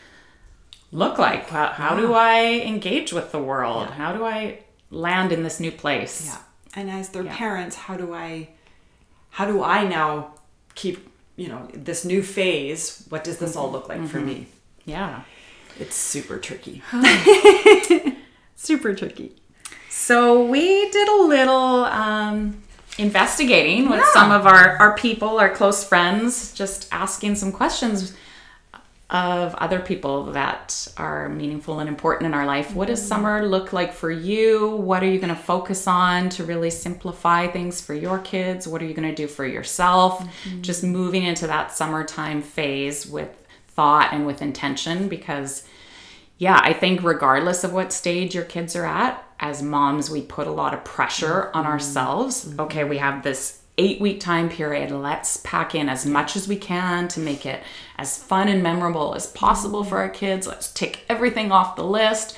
look 0.92 1.18
like? 1.18 1.48
How, 1.48 1.66
how 1.66 1.96
do 1.96 2.14
I 2.14 2.62
engage 2.64 3.12
with 3.12 3.32
the 3.32 3.40
world? 3.40 3.90
How 3.90 4.12
do 4.12 4.24
I 4.24 4.60
land 4.90 5.32
in 5.32 5.42
this 5.42 5.58
new 5.58 5.72
place? 5.72 6.26
Yeah. 6.26 6.38
And 6.80 6.88
as 6.90 7.08
their 7.10 7.24
parents, 7.24 7.74
how 7.76 7.96
do 7.96 8.14
I 8.14 8.50
how 9.30 9.44
do 9.46 9.62
I 9.62 9.86
now 9.86 10.34
keep, 10.74 11.06
you 11.36 11.48
know, 11.48 11.68
this 11.72 12.04
new 12.04 12.22
phase, 12.22 13.04
what 13.08 13.24
does 13.24 13.38
this 13.38 13.56
all 13.56 13.70
look 13.70 13.88
like 13.88 14.06
for 14.08 14.20
me? 14.20 14.46
Yeah. 14.84 15.22
It's 15.78 15.94
super 15.94 16.38
tricky. 16.38 16.82
super 18.56 18.94
tricky. 18.94 19.36
So 19.90 20.44
we 20.44 20.90
did 20.90 21.08
a 21.08 21.22
little 21.22 21.84
um, 21.84 22.62
investigating 22.98 23.90
with 23.90 24.04
some 24.12 24.32
of 24.32 24.46
our, 24.46 24.76
our 24.78 24.96
people, 24.96 25.38
our 25.38 25.54
close 25.54 25.84
friends, 25.84 26.54
just 26.54 26.88
asking 26.92 27.34
some 27.34 27.52
questions 27.52 28.16
of 29.08 29.54
other 29.54 29.78
people 29.78 30.24
that 30.32 30.88
are 30.96 31.28
meaningful 31.28 31.78
and 31.78 31.88
important 31.88 32.26
in 32.26 32.34
our 32.34 32.44
life. 32.44 32.74
What 32.74 32.88
does 32.88 33.00
mm-hmm. 33.00 33.08
summer 33.08 33.46
look 33.46 33.72
like 33.72 33.92
for 33.92 34.10
you? 34.10 34.70
What 34.70 35.02
are 35.02 35.08
you 35.08 35.20
going 35.20 35.34
to 35.34 35.40
focus 35.40 35.86
on 35.86 36.28
to 36.30 36.44
really 36.44 36.70
simplify 36.70 37.46
things 37.46 37.80
for 37.80 37.94
your 37.94 38.18
kids? 38.18 38.66
What 38.66 38.82
are 38.82 38.84
you 38.84 38.94
going 38.94 39.08
to 39.08 39.14
do 39.14 39.28
for 39.28 39.46
yourself? 39.46 40.20
Mm-hmm. 40.20 40.62
Just 40.62 40.82
moving 40.82 41.22
into 41.22 41.46
that 41.46 41.72
summertime 41.72 42.42
phase 42.42 43.06
with 43.06 43.46
thought 43.68 44.12
and 44.12 44.26
with 44.26 44.42
intention 44.42 45.08
because 45.08 45.68
yeah, 46.38 46.60
I 46.62 46.72
think 46.72 47.02
regardless 47.02 47.64
of 47.64 47.72
what 47.72 47.92
stage 47.92 48.34
your 48.34 48.44
kids 48.44 48.76
are 48.76 48.84
at, 48.84 49.24
as 49.40 49.62
moms, 49.62 50.10
we 50.10 50.22
put 50.22 50.46
a 50.46 50.52
lot 50.52 50.74
of 50.74 50.84
pressure 50.84 51.50
on 51.54 51.62
mm-hmm. 51.62 51.72
ourselves. 51.72 52.54
Okay, 52.58 52.84
we 52.84 52.98
have 52.98 53.22
this 53.22 53.60
eight 53.78 54.00
week 54.00 54.20
time 54.20 54.48
period. 54.48 54.90
Let's 54.90 55.36
pack 55.38 55.74
in 55.74 55.88
as 55.88 56.06
much 56.06 56.36
as 56.36 56.48
we 56.48 56.56
can 56.56 57.08
to 57.08 57.20
make 57.20 57.44
it 57.44 57.62
as 57.96 58.16
fun 58.22 58.48
and 58.48 58.62
memorable 58.62 59.14
as 59.14 59.26
possible 59.28 59.84
for 59.84 59.98
our 59.98 60.08
kids. 60.08 60.46
Let's 60.46 60.72
tick 60.72 61.00
everything 61.08 61.52
off 61.52 61.76
the 61.76 61.84
list. 61.84 62.36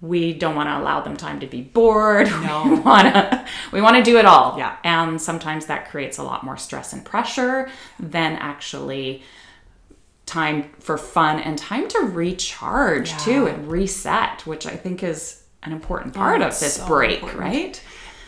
We 0.00 0.32
don't 0.32 0.54
want 0.54 0.68
to 0.68 0.78
allow 0.78 1.00
them 1.00 1.16
time 1.16 1.40
to 1.40 1.46
be 1.46 1.60
bored. 1.62 2.28
No. 2.42 2.64
We 2.64 2.80
want 2.80 3.12
to 3.14 3.46
we 3.72 3.80
want 3.80 3.96
to 3.96 4.02
do 4.02 4.18
it 4.18 4.26
all. 4.26 4.56
Yeah. 4.58 4.76
And 4.84 5.20
sometimes 5.20 5.66
that 5.66 5.88
creates 5.88 6.18
a 6.18 6.22
lot 6.22 6.44
more 6.44 6.56
stress 6.56 6.92
and 6.92 7.04
pressure 7.04 7.68
than 7.98 8.34
actually 8.34 9.22
time 10.26 10.70
for 10.78 10.98
fun 10.98 11.40
and 11.40 11.56
time 11.58 11.88
to 11.88 11.98
recharge 12.00 13.16
too 13.18 13.46
and 13.46 13.70
reset, 13.70 14.46
which 14.46 14.66
I 14.66 14.76
think 14.76 15.02
is 15.02 15.42
an 15.62 15.72
important 15.72 16.14
part 16.14 16.42
of 16.42 16.50
this 16.60 16.74
so 16.74 16.86
break, 16.86 17.22
important. 17.22 17.40
right? 17.40 17.82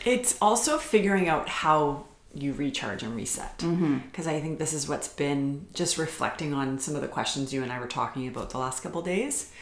It's 0.04 0.36
also 0.40 0.78
figuring 0.78 1.28
out 1.28 1.48
how 1.48 2.06
you 2.34 2.52
recharge 2.52 3.02
and 3.02 3.14
reset. 3.14 3.58
Mm-hmm. 3.58 3.98
Because 3.98 4.26
I 4.26 4.40
think 4.40 4.58
this 4.58 4.72
is 4.72 4.88
what's 4.88 5.08
been 5.08 5.66
just 5.74 5.98
reflecting 5.98 6.54
on 6.54 6.78
some 6.78 6.94
of 6.94 7.02
the 7.02 7.08
questions 7.08 7.52
you 7.52 7.62
and 7.62 7.72
I 7.72 7.80
were 7.80 7.86
talking 7.86 8.28
about 8.28 8.50
the 8.50 8.58
last 8.58 8.82
couple 8.82 9.02
days. 9.02 9.52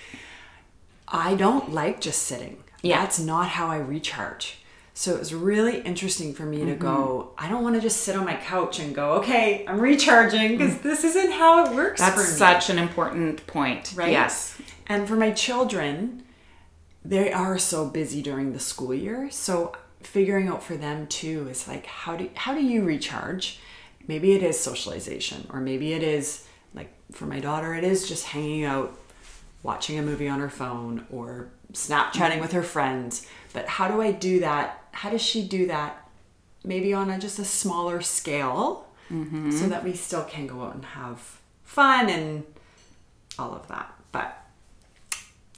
I 1.07 1.35
don't 1.35 1.73
like 1.73 2.01
just 2.01 2.23
sitting. 2.25 2.63
Yeah. 2.83 3.01
That's 3.01 3.19
not 3.19 3.49
how 3.49 3.69
I 3.69 3.79
recharge. 3.79 4.59
So 4.93 5.15
it 5.15 5.21
was 5.21 5.33
really 5.33 5.81
interesting 5.83 6.35
for 6.35 6.43
me 6.43 6.59
to 6.59 6.73
mm-hmm. 6.73 6.81
go, 6.81 7.31
I 7.39 7.49
don't 7.49 7.63
want 7.63 7.77
to 7.77 7.81
just 7.81 8.01
sit 8.01 8.17
on 8.17 8.25
my 8.25 8.35
couch 8.35 8.81
and 8.81 8.95
go, 8.95 9.13
okay, 9.13 9.65
I'm 9.67 9.81
recharging 9.81 10.59
because 10.59 10.75
mm. 10.75 10.83
this 10.83 11.05
isn't 11.05 11.31
how 11.31 11.65
it 11.65 11.75
works 11.75 12.03
for 12.03 12.11
me. 12.11 12.17
That's 12.17 12.37
such 12.37 12.69
an 12.69 12.79
important 12.79 13.47
point. 13.47 13.93
right? 13.95 14.11
Yes. 14.11 14.61
And 14.89 15.07
for 15.07 15.15
my 15.15 15.31
children, 15.31 16.25
they 17.05 17.33
are 17.33 17.59
so 17.59 17.89
busy 17.89 18.23
during 18.23 18.53
the 18.53 18.59
school 18.59 18.93
year. 18.93 19.31
So 19.31 19.73
figuring 20.01 20.49
out 20.49 20.63
for 20.63 20.77
them 20.77 21.07
too 21.07 21.49
is 21.51 21.67
like 21.69 21.87
how 21.87 22.17
do 22.17 22.31
how 22.35 22.55
do 22.55 22.63
you 22.63 22.85
recharge? 22.85 23.61
Maybe 24.07 24.33
it 24.33 24.43
is 24.43 24.59
socialization, 24.59 25.47
or 25.53 25.61
maybe 25.61 25.93
it 25.93 26.03
is 26.03 26.47
like 26.75 26.91
for 27.13 27.27
my 27.27 27.41
daughter, 27.41 27.75
it 27.75 27.85
is 27.85 28.09
just 28.09 28.27
hanging 28.27 28.65
out, 28.65 28.99
watching 29.63 29.99
a 29.99 30.03
movie 30.03 30.29
on 30.29 30.41
her 30.41 30.49
phone, 30.51 31.07
or 31.11 31.49
Snapchatting 31.73 32.41
with 32.41 32.53
her 32.53 32.63
friends. 32.63 33.27
But 33.53 33.67
how 33.67 33.89
do 33.89 34.01
I 34.01 34.13
do 34.13 34.41
that? 34.41 34.85
How 34.93 35.11
does 35.11 35.23
she 35.23 35.47
do 35.47 35.67
that? 35.67 36.09
Maybe 36.65 36.93
on 36.95 37.11
a, 37.11 37.19
just 37.19 37.39
a 37.39 37.45
smaller 37.45 38.01
scale, 38.01 38.89
mm-hmm. 39.11 39.51
so 39.51 39.69
that 39.69 39.85
we 39.85 39.93
still 39.93 40.25
can 40.25 40.47
go 40.47 40.63
out 40.63 40.75
and 40.75 40.85
have 40.85 41.39
fun 41.65 42.09
and 42.09 42.45
all 43.39 43.55
of 43.55 43.69
that. 43.69 43.93
But 44.11 44.39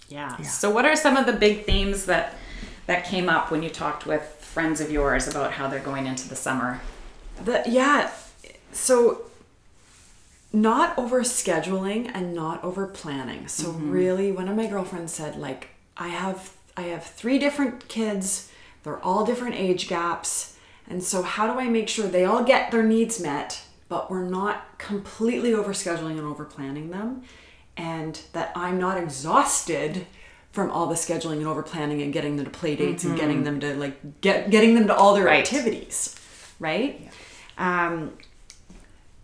Yeah. 0.09 0.37
So 0.43 0.71
what 0.71 0.85
are 0.85 0.97
some 0.97 1.17
of 1.17 1.27
the 1.27 1.33
big 1.33 1.65
themes 1.65 2.07
that 2.07 2.35
that 2.87 3.05
came 3.05 3.29
up 3.29 3.51
when 3.51 3.63
you 3.63 3.71
talked 3.71 4.07
with 4.07 4.23
friends 4.23 4.81
of 4.81 4.91
yours 4.91 5.29
about 5.29 5.53
how 5.53 5.69
they're 5.69 5.81
going 5.81 6.07
into 6.07 6.29
the 6.29 6.37
summer? 6.37 6.81
The 7.45 7.63
yeah, 7.67 8.11
so 8.73 9.23
not 10.53 10.97
over 10.99 11.21
scheduling 11.21 12.11
and 12.13 12.35
not 12.35 12.63
over 12.65 12.87
planning. 12.87 13.49
So 13.49 13.69
mm-hmm. 13.69 13.91
really, 13.91 14.33
one 14.33 14.49
of 14.49 14.57
my 14.57 14.67
girlfriends 14.67 15.13
said 15.13 15.37
like 15.37 15.69
I 15.97 16.09
have 16.09 16.53
I 16.77 16.83
have 16.83 17.05
three 17.05 17.39
different 17.39 17.89
kids. 17.89 18.51
They're 18.83 19.01
all 19.01 19.25
different 19.25 19.57
age 19.57 19.89
gaps. 19.89 20.57
And 20.89 21.03
so 21.05 21.23
how 21.23 21.53
do 21.53 21.61
I 21.61 21.69
make 21.69 21.89
sure 21.89 22.09
they 22.09 22.25
all 22.25 22.43
get 22.43 22.73
their 22.73 22.83
needs 22.83 23.21
met, 23.21 23.63
but 23.89 24.11
we're 24.11 24.25
not 24.25 24.79
completely 24.79 25.55
over 25.55 25.73
scheduling 25.73 26.19
and 26.19 26.27
over 26.27 26.45
planning 26.45 26.91
them 26.91 27.23
and 27.77 28.21
that 28.33 28.53
I'm 28.55 28.79
not 28.79 28.99
exhausted 28.99 30.07
from 30.53 30.71
all 30.71 30.87
the 30.87 30.95
scheduling 30.97 31.39
and 31.39 31.47
over 31.47 31.63
planning 31.63 32.03
and 32.03 32.13
getting 32.13 32.37
them 32.37 32.45
to 32.45 32.51
play 32.51 32.75
dates 32.77 33.05
and 33.05 33.17
getting 33.17 33.45
them 33.45 33.61
to 33.61 33.75
like 33.77 34.21
get 34.21 34.51
getting 34.51 34.75
them 34.75 34.87
to 34.89 34.95
all 34.95 35.15
their 35.15 35.25
Right. 35.27 35.41
activities 35.41 36.17
right? 36.59 37.09
Um 37.59 38.13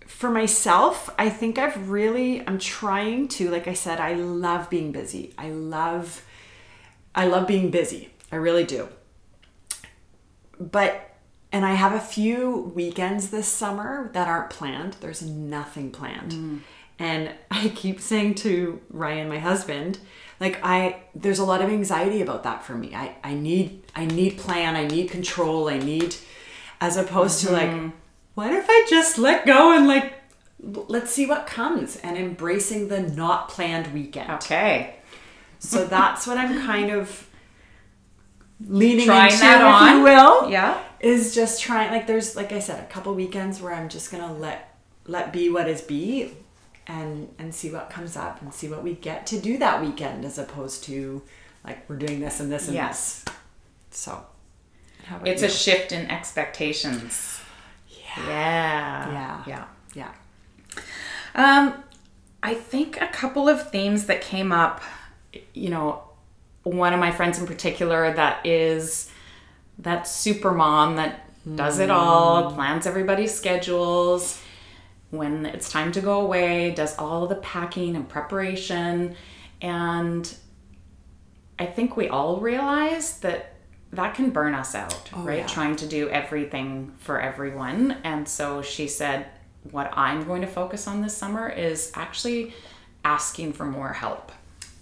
for 0.06 0.30
myself 0.30 1.10
i 1.18 1.28
think 1.28 1.58
i've 1.58 1.90
really 1.90 2.40
i'm 2.48 2.58
trying 2.58 3.28
to 3.28 3.50
like 3.50 3.68
i 3.68 3.74
said 3.74 4.00
i 4.00 4.14
love 4.14 4.70
being 4.70 4.90
busy. 4.92 5.34
I 5.36 5.50
love 5.50 6.24
i 7.14 7.26
love 7.26 7.46
being 7.46 7.70
busy. 7.70 8.10
I 8.32 8.36
really 8.36 8.64
do. 8.64 8.88
But 10.58 11.10
and 11.52 11.64
i 11.66 11.74
have 11.74 11.92
a 11.92 12.00
few 12.00 12.72
weekends 12.74 13.30
this 13.30 13.48
summer 13.48 14.10
that 14.14 14.28
aren't 14.28 14.50
planned. 14.50 14.94
There's 15.00 15.22
nothing 15.22 15.90
planned. 15.90 16.62
And 16.98 17.30
i 17.50 17.68
keep 17.74 18.00
saying 18.00 18.36
to 18.36 18.80
ryan 18.90 19.28
my 19.28 19.38
husband 19.38 19.98
like 20.40 20.58
i 20.62 20.96
there's 21.14 21.38
a 21.38 21.44
lot 21.44 21.62
of 21.62 21.68
anxiety 21.70 22.20
about 22.20 22.42
that 22.42 22.62
for 22.64 22.74
me 22.74 22.94
i 22.94 23.14
i 23.24 23.34
need 23.34 23.82
i 23.94 24.04
need 24.04 24.36
plan 24.38 24.76
i 24.76 24.86
need 24.86 25.10
control 25.10 25.68
i 25.68 25.78
need 25.78 26.14
as 26.80 26.96
opposed 26.96 27.40
to 27.40 27.50
like 27.52 27.68
mm-hmm. 27.70 27.88
what 28.34 28.52
if 28.52 28.66
i 28.68 28.86
just 28.88 29.18
let 29.18 29.46
go 29.46 29.76
and 29.76 29.86
like 29.86 30.12
let's 30.88 31.10
see 31.10 31.26
what 31.26 31.46
comes 31.46 31.96
and 31.98 32.16
embracing 32.16 32.88
the 32.88 33.00
not 33.00 33.48
planned 33.48 33.92
weekend 33.94 34.30
Okay. 34.30 34.96
so 35.58 35.84
that's 35.96 36.26
what 36.26 36.36
i'm 36.38 36.60
kind 36.66 36.90
of 36.90 37.28
leaning 38.66 39.06
Trying 39.06 39.26
into 39.32 39.40
that 39.40 39.60
if 39.60 39.66
on. 39.90 39.96
you 39.98 40.02
will 40.02 40.50
Yeah. 40.50 40.82
is 41.00 41.34
just 41.34 41.60
trying 41.60 41.90
like 41.90 42.06
there's 42.06 42.34
like 42.36 42.52
i 42.52 42.58
said 42.58 42.82
a 42.82 42.86
couple 42.86 43.14
weekends 43.14 43.60
where 43.60 43.74
i'm 43.74 43.88
just 43.88 44.10
gonna 44.10 44.32
let 44.32 44.78
let 45.06 45.32
be 45.32 45.50
what 45.50 45.68
is 45.68 45.82
be 45.82 46.32
and 46.86 47.34
and 47.38 47.54
see 47.54 47.70
what 47.70 47.90
comes 47.90 48.16
up 48.16 48.40
and 48.42 48.52
see 48.54 48.68
what 48.68 48.82
we 48.82 48.94
get 48.94 49.26
to 49.28 49.40
do 49.40 49.58
that 49.58 49.80
weekend 49.82 50.24
as 50.24 50.38
opposed 50.38 50.84
to 50.84 51.22
like 51.64 51.88
we're 51.88 51.96
doing 51.96 52.20
this 52.20 52.38
and 52.40 52.50
this 52.52 52.66
and 52.68 52.74
Yes. 52.76 53.22
this 53.24 53.34
so 53.90 54.24
It's 55.24 55.42
you? 55.42 55.48
a 55.48 55.50
shift 55.50 55.92
in 55.92 56.06
expectations. 56.10 57.40
Yeah. 57.88 59.12
yeah 59.12 59.42
Yeah. 59.46 59.64
yeah 59.94 60.12
Um, 61.34 61.82
I 62.42 62.54
think 62.54 63.00
a 63.00 63.08
couple 63.08 63.48
of 63.48 63.70
themes 63.70 64.06
that 64.06 64.20
came 64.20 64.52
up, 64.52 64.80
you 65.54 65.68
know, 65.70 66.02
one 66.62 66.92
of 66.92 67.00
my 67.00 67.10
friends 67.10 67.38
in 67.38 67.46
particular 67.46 68.12
that 68.14 68.44
is 68.46 69.10
that 69.78 70.06
super 70.08 70.52
mom 70.52 70.96
that 70.96 71.22
does 71.56 71.78
it 71.78 71.90
all, 71.90 72.52
plans 72.52 72.86
everybody's 72.86 73.32
schedules, 73.34 74.40
when 75.10 75.46
it's 75.46 75.70
time 75.70 75.92
to 75.92 76.00
go 76.00 76.20
away, 76.20 76.72
does 76.72 76.96
all 76.98 77.26
the 77.26 77.36
packing 77.36 77.96
and 77.96 78.08
preparation. 78.08 79.14
And 79.60 80.34
I 81.58 81.66
think 81.66 81.96
we 81.96 82.08
all 82.08 82.38
realize 82.38 83.18
that 83.20 83.54
that 83.92 84.14
can 84.14 84.30
burn 84.30 84.54
us 84.54 84.74
out, 84.74 85.10
oh, 85.14 85.22
right? 85.22 85.38
yeah. 85.38 85.46
Trying 85.46 85.76
to 85.76 85.86
do 85.86 86.08
everything 86.10 86.92
for 86.98 87.20
everyone. 87.20 87.96
And 88.04 88.28
so 88.28 88.62
she 88.62 88.88
said, 88.88 89.26
what 89.70 89.90
I'm 89.96 90.24
going 90.24 90.42
to 90.42 90.46
focus 90.46 90.86
on 90.86 91.02
this 91.02 91.16
summer 91.16 91.48
is 91.48 91.92
actually 91.94 92.54
asking 93.04 93.52
for 93.52 93.64
more 93.64 93.92
help. 93.92 94.32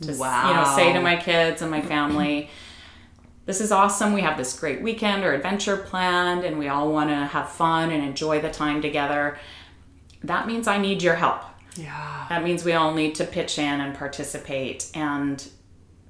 To 0.00 0.12
you 0.12 0.18
know, 0.18 0.72
say 0.76 0.92
to 0.92 1.00
my 1.00 1.16
kids 1.16 1.62
and 1.62 1.70
my 1.70 1.80
family, 1.80 2.50
this 3.46 3.60
is 3.60 3.70
awesome. 3.70 4.12
We 4.12 4.22
have 4.22 4.36
this 4.36 4.58
great 4.58 4.82
weekend 4.82 5.24
or 5.24 5.32
adventure 5.32 5.76
planned 5.76 6.44
and 6.44 6.58
we 6.58 6.68
all 6.68 6.90
want 6.90 7.10
to 7.10 7.16
have 7.16 7.50
fun 7.50 7.90
and 7.90 8.02
enjoy 8.02 8.40
the 8.40 8.50
time 8.50 8.82
together. 8.82 9.38
That 10.24 10.46
means 10.46 10.66
I 10.66 10.78
need 10.78 11.02
your 11.02 11.14
help. 11.14 11.42
Yeah. 11.76 12.26
That 12.28 12.42
means 12.44 12.64
we 12.64 12.72
all 12.72 12.94
need 12.94 13.14
to 13.16 13.24
pitch 13.24 13.58
in 13.58 13.80
and 13.80 13.94
participate 13.96 14.90
and 14.94 15.46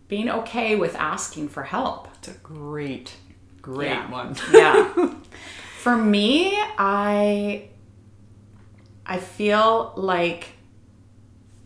being 0.09 0.29
okay 0.31 0.77
with 0.77 0.95
asking 0.97 1.49
for 1.49 1.63
help. 1.65 2.09
It's 2.19 2.29
a 2.29 2.33
great, 2.43 3.17
great 3.63 3.89
Yeah. 3.91 4.11
one. 4.11 4.37
Yeah. 4.53 5.15
For 5.81 5.97
me, 5.97 6.53
I 6.79 7.69
I 9.07 9.19
feel 9.19 9.93
like 9.97 10.49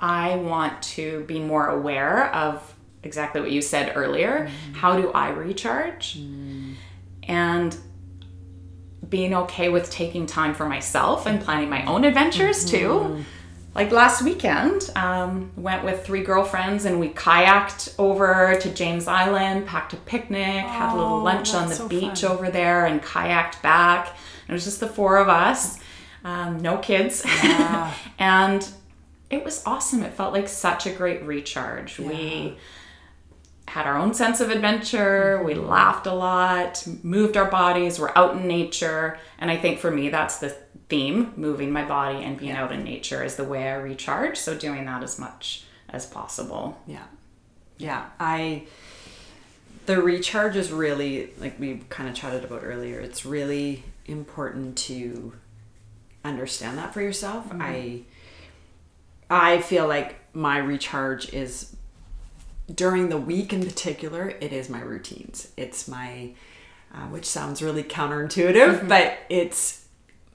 I 0.00 0.36
want 0.36 0.82
to 0.94 1.24
be 1.24 1.38
more 1.40 1.68
aware 1.68 2.32
of 2.34 2.74
exactly 3.04 3.40
what 3.40 3.50
you 3.52 3.62
said 3.62 3.92
earlier. 3.94 4.48
Mm-hmm. 4.48 4.74
How 4.74 4.96
do 5.00 5.12
I 5.12 5.28
recharge? 5.30 6.18
Mm. 6.18 6.74
And 7.24 7.76
being 9.08 9.34
okay 9.34 9.68
with 9.68 9.90
taking 9.90 10.26
time 10.26 10.54
for 10.54 10.66
myself 10.68 11.26
and 11.26 11.40
planning 11.40 11.68
my 11.70 11.84
own 11.86 12.04
adventures 12.04 12.64
too. 12.64 13.24
Like 13.74 13.92
last 13.92 14.22
weekend, 14.22 14.90
um, 14.96 15.52
went 15.56 15.84
with 15.84 16.04
three 16.04 16.22
girlfriends 16.24 16.84
and 16.84 16.98
we 16.98 17.10
kayaked 17.10 17.94
over 17.98 18.58
to 18.60 18.70
James 18.74 19.06
Island, 19.06 19.66
packed 19.66 19.92
a 19.92 19.96
picnic, 19.98 20.64
had 20.66 20.92
a 20.92 20.96
little 20.96 21.18
Oh, 21.20 21.22
lunch 21.22 21.54
on 21.54 21.68
the 21.68 21.74
so 21.74 21.88
beach 21.88 22.22
fun. 22.22 22.32
over 22.32 22.50
there, 22.50 22.86
and 22.86 23.00
kayaked 23.00 23.62
back. 23.62 24.16
It 24.48 24.52
was 24.52 24.64
just 24.64 24.80
the 24.80 24.88
four 24.88 25.18
of 25.18 25.28
us, 25.28 25.78
um, 26.24 26.60
no 26.60 26.78
kids. 26.78 27.22
and 28.18 28.68
it 29.30 29.44
was 29.44 29.62
awesome. 29.64 30.02
It 30.02 30.14
felt 30.14 30.32
like 30.32 30.48
such 30.48 30.86
a 30.86 30.90
great 30.90 31.22
recharge. 31.24 31.98
We 32.00 32.56
had 33.68 33.86
our 33.86 33.96
own 33.96 34.14
sense 34.14 34.40
of 34.40 34.50
adventure. 34.50 35.42
We 35.44 35.54
laughed 35.54 36.06
a 36.06 36.14
lot, 36.14 36.86
moved 37.02 37.36
our 37.36 37.50
bodies, 37.50 38.00
we're 38.00 38.12
out 38.16 38.36
in 38.36 38.48
nature. 38.48 39.18
And 39.38 39.50
I 39.50 39.56
think 39.56 39.78
for 39.78 39.90
me, 39.90 40.08
that's 40.08 40.38
the 40.38 40.56
theme 40.88 41.34
moving 41.36 41.70
my 41.70 41.84
body 41.84 42.24
and 42.24 42.38
being 42.38 42.52
out 42.52 42.72
in 42.72 42.82
nature 42.82 43.22
is 43.22 43.36
the 43.36 43.44
way 43.44 43.68
I 43.68 43.74
recharge. 43.74 44.38
So 44.38 44.56
doing 44.56 44.86
that 44.86 45.02
as 45.02 45.18
much 45.18 45.64
as 45.90 46.06
possible. 46.06 46.80
Yeah. 46.86 47.04
Yeah. 47.76 48.06
I 48.18 48.66
the 49.86 50.00
recharge 50.02 50.56
is 50.56 50.70
really 50.70 51.30
like 51.38 51.58
we 51.58 51.82
kind 51.88 52.08
of 52.08 52.14
chatted 52.14 52.44
about 52.44 52.62
earlier. 52.64 53.00
It's 53.00 53.24
really 53.24 53.84
important 54.06 54.76
to 54.78 55.32
understand 56.24 56.78
that 56.78 56.92
for 56.92 57.00
yourself. 57.00 57.48
Mm-hmm. 57.48 57.62
I 57.62 58.00
I 59.30 59.60
feel 59.60 59.86
like 59.86 60.16
my 60.32 60.58
recharge 60.58 61.32
is 61.32 61.76
during 62.72 63.08
the 63.08 63.18
week 63.18 63.52
in 63.52 63.64
particular, 63.64 64.28
it 64.40 64.52
is 64.52 64.68
my 64.68 64.80
routines. 64.80 65.52
It's 65.56 65.88
my 65.88 66.32
uh, 66.94 67.06
which 67.08 67.26
sounds 67.26 67.62
really 67.62 67.82
counterintuitive, 67.82 68.78
mm-hmm. 68.78 68.88
but 68.88 69.18
it's 69.28 69.86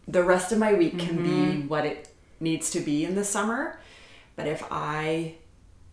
the 0.08 0.24
rest 0.24 0.52
of 0.52 0.60
my 0.60 0.74
week 0.74 1.00
can 1.00 1.18
be 1.18 1.30
mm-hmm. 1.30 1.68
what 1.68 1.86
it 1.86 2.10
needs 2.40 2.70
to 2.72 2.80
be 2.80 3.06
in 3.06 3.16
the 3.16 3.24
summer. 3.24 3.80
But 4.36 4.48
if 4.48 4.64
I 4.70 5.36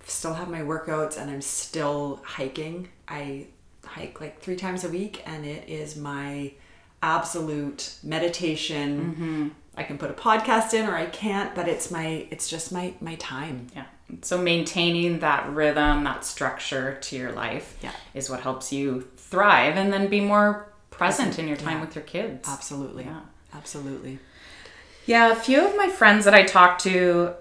still 0.05 0.35
have 0.35 0.49
my 0.49 0.61
workouts 0.61 1.19
and 1.19 1.31
I'm 1.31 1.43
still 1.43 2.21
hiking, 2.25 2.89
I 3.09 3.47
hike 3.85 4.21
like 4.21 4.41
three 4.41 4.57
times 4.57 4.85
a 4.85 4.89
week, 4.89 5.23
and 5.27 5.47
it 5.47 5.69
is 5.69 5.97
my 5.97 6.53
absolute 7.03 7.95
meditation. 8.03 9.01
Mm-hmm. 9.01 9.49
I 9.77 9.85
can 9.85 9.97
put 9.97 10.11
a 10.11 10.15
podcast 10.15 10.75
in 10.75 10.87
or 10.87 10.95
I 10.95 11.07
can't, 11.07 11.55
but 11.55 11.69
it's 11.69 11.91
my 11.91 12.27
it's 12.31 12.49
just 12.49 12.73
my 12.73 12.95
my 13.01 13.15
time. 13.17 13.69
Yeah. 13.75 13.87
So 14.23 14.39
maintaining 14.39 15.21
that 15.21 15.49
rhythm, 15.51 16.05
that 16.05 16.25
structure 16.25 16.99
to 17.01 17.17
your 17.17 17.33
life 17.33 17.77
Yeah. 17.83 17.93
is 18.15 18.29
what 18.31 18.41
helps 18.41 18.73
you 18.73 19.09
thrive 19.17 19.77
and 19.77 19.93
then 19.93 20.09
be 20.09 20.21
more 20.21 20.67
present 20.91 21.39
in 21.39 21.49
your 21.49 21.57
time 21.57 21.77
Yeah. 21.79 21.81
with 21.81 21.95
your 21.95 22.05
kids. 22.05 22.49
Absolutely. 22.49 23.05
Yeah. 23.05 23.21
Absolutely. 23.55 24.19
Yeah, 25.07 25.33
a 25.33 25.37
few 25.37 25.67
of 25.67 25.77
my 25.77 25.89
friends 25.89 26.25
that 26.25 26.35
I 26.35 26.43
talked 26.45 26.83
to 26.85 27.35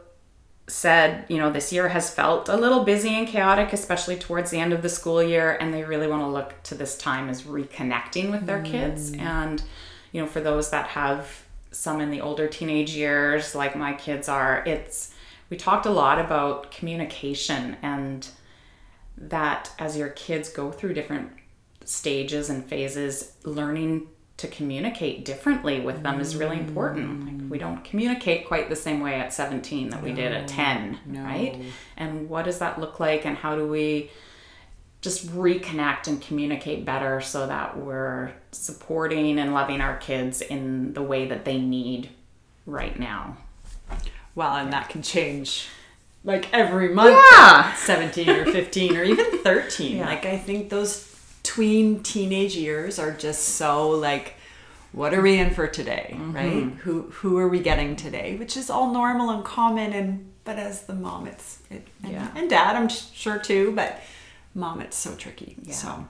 said, 0.67 1.25
you 1.29 1.37
know, 1.37 1.51
this 1.51 1.73
year 1.73 1.89
has 1.89 2.09
felt 2.11 2.47
a 2.47 2.55
little 2.55 2.83
busy 2.83 3.09
and 3.15 3.27
chaotic, 3.27 3.73
especially 3.73 4.15
towards 4.15 4.51
the 4.51 4.59
end 4.59 4.71
of 4.71 4.81
the 4.81 4.89
school 4.89 5.21
year, 5.21 5.57
and 5.59 5.73
they 5.73 5.83
really 5.83 6.07
want 6.07 6.21
to 6.21 6.27
look 6.27 6.53
to 6.63 6.75
this 6.75 6.97
time 6.97 7.27
as 7.29 7.43
reconnecting 7.43 8.31
with 8.31 8.45
their 8.45 8.61
kids. 8.61 9.11
Mm. 9.11 9.19
And, 9.21 9.63
you 10.11 10.21
know, 10.21 10.27
for 10.27 10.41
those 10.41 10.69
that 10.69 10.87
have 10.89 11.43
some 11.71 11.99
in 12.01 12.11
the 12.11 12.21
older 12.21 12.47
teenage 12.47 12.91
years, 12.95 13.55
like 13.55 13.75
my 13.75 13.93
kids 13.93 14.29
are, 14.29 14.63
it's, 14.65 15.11
we 15.49 15.57
talked 15.57 15.85
a 15.85 15.91
lot 15.91 16.19
about 16.19 16.71
communication 16.71 17.77
and 17.81 18.27
that 19.17 19.71
as 19.79 19.97
your 19.97 20.09
kids 20.09 20.49
go 20.49 20.71
through 20.71 20.93
different 20.93 21.31
stages 21.83 22.49
and 22.49 22.65
phases, 22.65 23.33
learning 23.43 24.07
to 24.37 24.47
communicate 24.47 25.25
differently 25.25 25.81
with 25.81 26.01
them 26.01 26.21
is 26.21 26.35
really 26.35 26.55
mm. 26.55 26.67
important. 26.67 27.25
Like 27.25 27.51
we 27.51 27.57
don't 27.57 27.83
communicate 27.83 28.47
quite 28.47 28.69
the 28.69 28.75
same 28.75 29.01
way 29.01 29.15
at 29.15 29.33
17 29.33 29.89
that 29.89 30.01
we 30.01 30.13
did 30.13 30.31
at 30.31 30.47
10, 30.47 30.99
right? 31.07 31.61
And 31.97 32.29
what 32.29 32.45
does 32.45 32.59
that 32.59 32.79
look 32.79 33.01
like 33.01 33.25
and 33.25 33.35
how 33.35 33.55
do 33.55 33.67
we 33.67 34.11
just 35.01 35.27
reconnect 35.29 36.07
and 36.07 36.21
communicate 36.21 36.85
better 36.85 37.21
so 37.21 37.47
that 37.47 37.77
we're 37.77 38.33
supporting 38.51 39.39
and 39.39 39.53
loving 39.53 39.81
our 39.81 39.97
kids 39.97 40.41
in 40.41 40.93
the 40.93 41.01
way 41.01 41.27
that 41.27 41.45
they 41.45 41.57
need 41.57 42.09
right 42.65 42.99
now. 42.99 43.37
Well, 44.39 44.55
and 44.55 44.71
that 44.71 44.87
can 44.89 45.01
change 45.01 45.67
like 46.23 46.45
every 46.53 46.89
month. 46.99 47.17
Yeah. 47.33 47.73
17 47.75 48.29
or 48.29 48.45
15 48.45 48.95
or 48.97 49.03
even 49.03 49.25
13. 49.43 49.97
Yeah. 49.97 50.05
Like 50.05 50.25
I 50.25 50.37
think 50.37 50.69
those 50.69 50.91
tween 51.43 52.01
teenage 52.03 52.55
years 52.55 52.99
are 52.99 53.11
just 53.11 53.41
so 53.61 53.89
like 53.89 54.35
what 54.91 55.13
are 55.13 55.21
we 55.21 55.37
in 55.39 55.49
for 55.53 55.67
today, 55.67 56.07
Mm-hmm. 56.13 56.31
right? 56.33 56.63
Who 56.83 56.93
who 57.17 57.37
are 57.37 57.49
we 57.49 57.59
getting 57.59 57.95
today? 57.95 58.37
Which 58.37 58.55
is 58.57 58.69
all 58.69 58.91
normal 58.93 59.29
and 59.29 59.43
common 59.43 59.91
and 59.93 60.25
but 60.45 60.57
as 60.57 60.83
the 60.83 60.93
mom 60.95 61.27
it's 61.27 61.59
it, 61.69 61.85
and, 62.03 62.13
Yeah. 62.13 62.27
and 62.35 62.49
dad 62.49 62.75
I'm 62.77 62.89
sure 62.89 63.39
too, 63.39 63.73
but 63.75 64.01
mom 64.55 64.79
it's 64.81 64.97
so 64.97 65.15
tricky. 65.15 65.57
So 65.69 66.07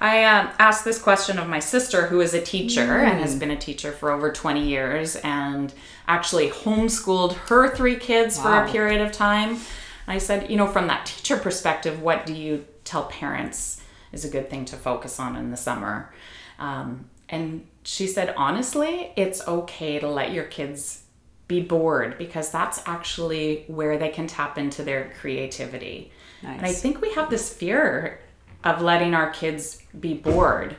I 0.00 0.24
um, 0.24 0.50
asked 0.58 0.84
this 0.84 1.00
question 1.00 1.38
of 1.38 1.48
my 1.48 1.58
sister, 1.58 2.06
who 2.06 2.20
is 2.20 2.34
a 2.34 2.40
teacher 2.40 2.98
and 2.98 3.18
has 3.20 3.34
been 3.38 3.50
a 3.50 3.56
teacher 3.56 3.92
for 3.92 4.10
over 4.10 4.30
20 4.30 4.62
years 4.62 5.16
and 5.16 5.72
actually 6.06 6.50
homeschooled 6.50 7.32
her 7.48 7.74
three 7.74 7.96
kids 7.96 8.38
for 8.38 8.52
a 8.52 8.68
period 8.70 9.00
of 9.00 9.12
time. 9.12 9.58
I 10.06 10.18
said, 10.18 10.50
you 10.50 10.56
know, 10.56 10.66
from 10.66 10.86
that 10.88 11.06
teacher 11.06 11.36
perspective, 11.36 12.02
what 12.02 12.26
do 12.26 12.34
you 12.34 12.66
tell 12.84 13.04
parents 13.04 13.82
is 14.12 14.24
a 14.24 14.28
good 14.28 14.50
thing 14.50 14.64
to 14.66 14.76
focus 14.76 15.18
on 15.18 15.34
in 15.34 15.50
the 15.50 15.56
summer? 15.56 16.12
Um, 16.58 17.08
and 17.28 17.66
she 17.82 18.06
said, 18.06 18.34
honestly, 18.36 19.12
it's 19.16 19.46
okay 19.48 19.98
to 19.98 20.08
let 20.08 20.32
your 20.32 20.44
kids 20.44 21.04
be 21.48 21.60
bored 21.60 22.18
because 22.18 22.50
that's 22.50 22.82
actually 22.86 23.64
where 23.68 23.98
they 23.98 24.08
can 24.08 24.26
tap 24.26 24.58
into 24.58 24.82
their 24.82 25.12
creativity. 25.20 26.12
And 26.42 26.64
I 26.64 26.72
think 26.72 27.00
we 27.00 27.12
have 27.14 27.30
this 27.30 27.52
fear 27.52 28.20
of 28.66 28.82
letting 28.82 29.14
our 29.14 29.30
kids 29.30 29.80
be 29.98 30.12
bored. 30.14 30.76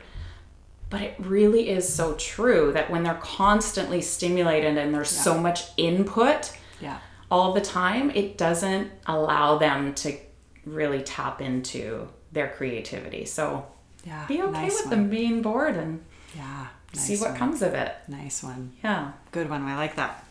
But 0.90 1.02
it 1.02 1.14
really 1.18 1.68
is 1.68 1.92
so 1.92 2.14
true 2.14 2.72
that 2.72 2.90
when 2.90 3.02
they're 3.02 3.14
constantly 3.14 4.00
stimulated 4.00 4.76
and 4.78 4.94
there's 4.94 5.10
so 5.10 5.38
much 5.38 5.64
input 5.76 6.56
yeah. 6.80 6.98
all 7.30 7.52
the 7.52 7.60
time, 7.60 8.10
it 8.10 8.38
doesn't 8.38 8.90
allow 9.06 9.58
them 9.58 9.94
to 9.96 10.16
really 10.64 11.02
tap 11.02 11.40
into 11.40 12.08
their 12.32 12.48
creativity. 12.48 13.24
So 13.24 13.66
Yeah. 14.04 14.26
be 14.26 14.42
okay 14.42 14.52
nice 14.52 14.76
with 14.82 14.86
one. 14.86 14.90
them 14.90 15.10
being 15.10 15.42
bored 15.42 15.76
and 15.76 16.04
Yeah. 16.34 16.66
see 16.92 17.16
what 17.16 17.30
one. 17.30 17.38
comes 17.38 17.62
of 17.62 17.74
it. 17.74 17.94
Nice 18.06 18.42
one. 18.42 18.72
Yeah. 18.82 19.12
Good 19.32 19.50
one. 19.50 19.62
I 19.64 19.76
like 19.76 19.96
that. 19.96 20.24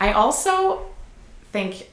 I 0.00 0.12
also 0.12 0.86
think 1.52 1.88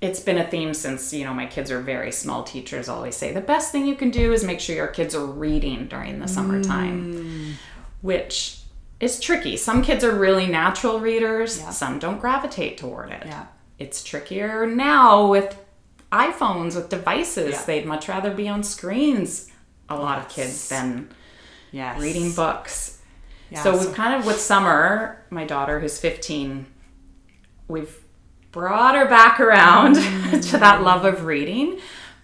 it's 0.00 0.20
been 0.20 0.38
a 0.38 0.46
theme 0.46 0.74
since, 0.74 1.12
you 1.12 1.24
know, 1.24 1.34
my 1.34 1.46
kids 1.46 1.70
are 1.70 1.80
very 1.80 2.12
small. 2.12 2.44
Teachers 2.44 2.88
always 2.88 3.16
say 3.16 3.32
the 3.32 3.40
best 3.40 3.72
thing 3.72 3.86
you 3.86 3.96
can 3.96 4.10
do 4.10 4.32
is 4.32 4.44
make 4.44 4.60
sure 4.60 4.76
your 4.76 4.86
kids 4.86 5.14
are 5.14 5.26
reading 5.26 5.88
during 5.88 6.20
the 6.20 6.28
summertime, 6.28 7.14
mm. 7.14 7.52
which 8.00 8.60
is 9.00 9.18
tricky. 9.18 9.56
Some 9.56 9.82
kids 9.82 10.04
are 10.04 10.14
really 10.14 10.46
natural 10.46 11.00
readers, 11.00 11.58
Yeah. 11.58 11.70
some 11.70 11.98
don't 11.98 12.20
gravitate 12.20 12.78
toward 12.78 13.10
it. 13.10 13.24
Yeah. 13.26 13.46
It's 13.78 14.04
trickier 14.04 14.66
now 14.66 15.26
with 15.28 15.56
iPhones, 16.12 16.74
with 16.76 16.88
devices. 16.88 17.52
Yeah. 17.52 17.64
They'd 17.64 17.86
much 17.86 18.08
rather 18.08 18.32
be 18.32 18.48
on 18.48 18.62
screens, 18.62 19.50
a 19.88 19.96
lot 19.96 20.18
of 20.18 20.28
kids, 20.28 20.68
than 20.68 21.10
Yes. 21.72 22.00
reading 22.00 22.32
books. 22.32 22.98
So- 23.62 23.76
we've 23.76 23.94
kind 23.94 24.14
of 24.14 24.26
with 24.26 24.40
summer, 24.40 25.24
my 25.30 25.44
daughter 25.44 25.80
who's 25.80 25.98
15, 25.98 26.66
we've 27.66 27.96
brought 28.52 28.94
her 28.94 29.06
back 29.06 29.40
around 29.40 29.94
to 30.42 30.58
that 30.58 30.80
mm. 30.80 30.84
love 30.84 31.04
of 31.04 31.24
reading 31.24 31.78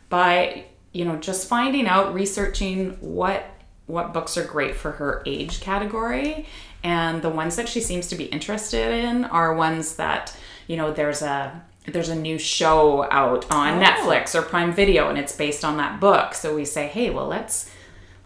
by 0.08 0.64
you 0.92 1.04
know 1.04 1.16
just 1.16 1.48
finding 1.48 1.86
out 1.86 2.14
researching 2.14 2.90
what 3.00 3.44
what 3.86 4.12
books 4.14 4.36
are 4.38 4.44
great 4.44 4.74
for 4.74 4.92
her 4.92 5.22
age 5.26 5.60
category 5.60 6.46
And 6.82 7.22
the 7.22 7.30
ones 7.30 7.56
that 7.56 7.68
she 7.68 7.80
seems 7.80 8.08
to 8.08 8.14
be 8.14 8.24
interested 8.24 8.92
in 9.04 9.24
are 9.24 9.54
ones 9.54 9.96
that, 9.96 10.36
you 10.66 10.76
know, 10.76 10.92
there's 10.92 11.22
a 11.22 11.62
there's 11.86 12.10
a 12.10 12.14
new 12.14 12.38
show 12.38 13.06
out 13.10 13.50
on 13.50 13.78
Oh. 13.78 13.84
Netflix 13.84 14.34
or 14.34 14.42
Prime 14.42 14.72
Video 14.72 15.08
and 15.08 15.18
it's 15.18 15.34
based 15.34 15.64
on 15.64 15.76
that 15.78 15.98
book. 16.00 16.34
So 16.34 16.54
we 16.54 16.64
say, 16.64 16.86
"Hey, 16.86 17.10
well, 17.10 17.26
let's 17.26 17.70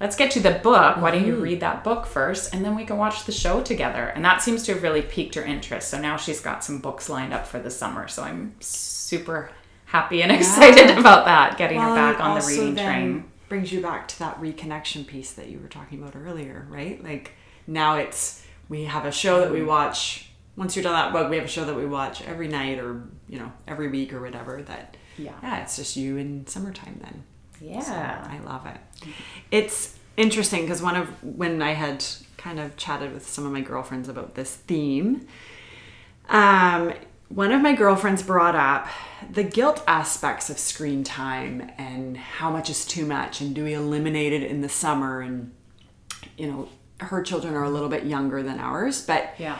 let's 0.00 0.16
get 0.16 0.30
to 0.32 0.40
the 0.40 0.52
book. 0.52 0.96
Why 0.98 1.10
don't 1.10 1.26
you 1.26 1.34
Mm-hmm. 1.34 1.42
read 1.42 1.60
that 1.60 1.84
book 1.84 2.06
first 2.06 2.54
and 2.54 2.64
then 2.64 2.74
we 2.76 2.84
can 2.84 2.96
watch 2.98 3.24
the 3.24 3.32
show 3.32 3.62
together?" 3.62 4.04
And 4.14 4.24
that 4.24 4.42
seems 4.42 4.62
to 4.64 4.74
have 4.74 4.82
really 4.82 5.02
piqued 5.02 5.34
her 5.34 5.42
interest. 5.44 5.88
So 5.88 6.00
now 6.00 6.16
she's 6.16 6.40
got 6.40 6.64
some 6.64 6.78
books 6.80 7.08
lined 7.08 7.32
up 7.32 7.46
for 7.46 7.58
the 7.58 7.70
summer. 7.70 8.08
So 8.08 8.22
I'm 8.22 8.54
super 8.60 9.50
happy 9.86 10.22
and 10.22 10.30
excited 10.38 10.96
about 10.98 11.24
that, 11.24 11.56
getting 11.58 11.80
her 11.80 11.94
back 11.94 12.20
on 12.20 12.38
the 12.38 12.46
reading 12.46 12.76
train. 12.76 13.24
Brings 13.48 13.72
you 13.72 13.80
back 13.80 14.06
to 14.08 14.18
that 14.18 14.38
reconnection 14.42 15.06
piece 15.06 15.32
that 15.32 15.48
you 15.48 15.58
were 15.58 15.68
talking 15.68 16.02
about 16.02 16.14
earlier, 16.14 16.66
right? 16.68 17.02
Like 17.02 17.32
now 17.66 17.96
it's 17.96 18.44
we 18.68 18.84
have 18.84 19.06
a 19.06 19.12
show 19.12 19.40
that 19.40 19.50
we 19.50 19.62
watch. 19.62 20.26
Once 20.54 20.76
you're 20.76 20.82
done 20.82 20.92
that 20.92 21.12
book, 21.12 21.30
we 21.30 21.36
have 21.36 21.46
a 21.46 21.48
show 21.48 21.64
that 21.64 21.74
we 21.74 21.86
watch 21.86 22.20
every 22.22 22.48
night 22.48 22.78
or 22.78 23.04
you 23.28 23.38
know 23.38 23.50
every 23.66 23.88
week 23.88 24.12
or 24.12 24.20
whatever. 24.20 24.60
That 24.62 24.96
Yeah. 25.16 25.32
yeah, 25.42 25.62
it's 25.62 25.76
just 25.76 25.96
you 25.96 26.18
in 26.18 26.46
summertime 26.46 26.98
then. 27.02 27.24
Yeah. 27.60 27.80
So 27.80 27.92
I 27.92 28.38
love 28.44 28.66
it. 28.66 28.76
It's 29.50 29.96
interesting 30.16 30.62
because 30.62 30.82
one 30.82 30.96
of 30.96 31.08
when 31.22 31.62
I 31.62 31.72
had 31.72 32.04
kind 32.36 32.58
of 32.60 32.76
chatted 32.76 33.12
with 33.12 33.28
some 33.28 33.44
of 33.46 33.52
my 33.52 33.60
girlfriends 33.60 34.08
about 34.08 34.34
this 34.34 34.54
theme, 34.54 35.26
um, 36.28 36.92
one 37.28 37.52
of 37.52 37.60
my 37.60 37.74
girlfriends 37.74 38.22
brought 38.22 38.54
up 38.54 38.88
the 39.30 39.42
guilt 39.42 39.82
aspects 39.86 40.48
of 40.50 40.58
screen 40.58 41.04
time 41.04 41.70
and 41.78 42.16
how 42.16 42.50
much 42.50 42.70
is 42.70 42.84
too 42.86 43.04
much 43.04 43.40
and 43.40 43.54
do 43.54 43.64
we 43.64 43.74
eliminate 43.74 44.32
it 44.32 44.42
in 44.44 44.60
the 44.62 44.68
summer 44.68 45.20
and 45.20 45.52
you 46.38 46.46
know 46.50 46.68
her 47.00 47.22
children 47.22 47.54
are 47.54 47.64
a 47.64 47.68
little 47.70 47.88
bit 47.88 48.04
younger 48.04 48.42
than 48.42 48.58
ours 48.58 49.04
but 49.04 49.34
Yeah. 49.38 49.58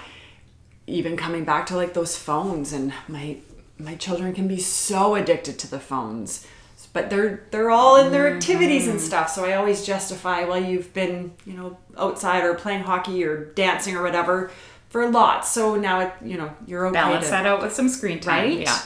even 0.86 1.16
coming 1.16 1.44
back 1.44 1.66
to 1.66 1.76
like 1.76 1.92
those 1.92 2.16
phones 2.16 2.72
and 2.72 2.92
my 3.06 3.38
my 3.78 3.94
children 3.96 4.32
can 4.32 4.48
be 4.48 4.58
so 4.58 5.14
addicted 5.14 5.58
to 5.58 5.70
the 5.70 5.80
phones 5.80 6.46
but 6.92 7.10
they're 7.10 7.44
they're 7.50 7.70
all 7.70 7.96
in 7.96 8.10
their 8.12 8.26
mm-hmm. 8.26 8.36
activities 8.36 8.88
and 8.88 9.00
stuff 9.00 9.30
so 9.30 9.44
i 9.44 9.54
always 9.54 9.84
justify 9.84 10.44
well 10.44 10.62
you've 10.62 10.92
been 10.94 11.32
you 11.44 11.54
know 11.54 11.76
outside 11.96 12.44
or 12.44 12.54
playing 12.54 12.82
hockey 12.82 13.24
or 13.24 13.46
dancing 13.52 13.96
or 13.96 14.02
whatever 14.02 14.50
for 14.88 15.08
lots 15.10 15.50
so 15.50 15.76
now 15.76 16.00
it 16.00 16.12
you 16.24 16.36
know 16.36 16.52
you're 16.66 16.86
okay 16.86 16.94
Balance 16.94 17.26
to, 17.26 17.30
that 17.30 17.46
out 17.46 17.62
with 17.62 17.72
some 17.72 17.88
screen 17.88 18.20
time. 18.20 18.44
right 18.44 18.60
Yeah. 18.60 18.80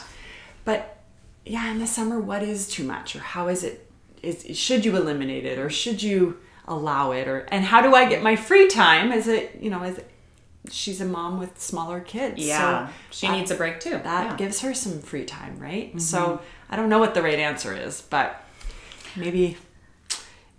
but 0.64 1.02
yeah 1.44 1.70
in 1.70 1.78
the 1.78 1.86
summer 1.86 2.20
what 2.20 2.42
is 2.42 2.68
too 2.68 2.84
much 2.84 3.16
or 3.16 3.20
how 3.20 3.48
is 3.48 3.64
it 3.64 3.90
is 4.22 4.46
should 4.56 4.84
you 4.84 4.96
eliminate 4.96 5.44
it 5.44 5.58
or 5.58 5.70
should 5.70 6.02
you 6.02 6.38
allow 6.66 7.10
it 7.12 7.26
or 7.28 7.40
and 7.50 7.64
how 7.64 7.82
do 7.82 7.94
i 7.94 8.08
get 8.08 8.22
my 8.22 8.36
free 8.36 8.68
time 8.68 9.12
is 9.12 9.26
it 9.26 9.58
you 9.60 9.68
know 9.70 9.82
is 9.82 9.98
it, 9.98 10.08
she's 10.70 11.00
a 11.00 11.04
mom 11.04 11.38
with 11.38 11.60
smaller 11.60 12.00
kids 12.00 12.38
Yeah. 12.38 12.86
so 12.88 12.92
she 13.10 13.28
needs 13.28 13.50
a 13.50 13.54
break 13.56 13.80
too. 13.80 13.90
that 13.90 14.04
yeah. 14.04 14.26
Mm-hmm. 14.28 14.36
gives 14.36 14.60
her 14.60 14.72
some 14.74 15.00
free 15.00 15.24
time 15.24 15.58
right 15.58 16.00
so 16.00 16.40
i 16.70 16.76
don't 16.76 16.88
know 16.88 16.98
what 17.00 17.14
the 17.14 17.22
right 17.22 17.38
answer 17.38 17.74
is 17.76 18.00
but 18.02 18.42
maybe 19.16 19.56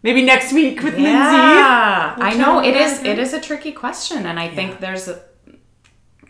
maybe 0.04 0.22
next 0.22 0.52
week 0.54 0.76
with 0.84 0.94
lindsay 0.96 1.10
Yeah, 1.10 2.16
I 2.18 2.36
know 2.36 2.60
it 2.62 2.76
is 2.76 3.02
it 3.04 3.18
is 3.18 3.34
a 3.34 3.40
tricky 3.40 3.72
question, 3.72 4.26
and 4.26 4.38
I 4.40 4.50
think 4.50 4.80
there's 4.82 5.08
a, 5.08 5.22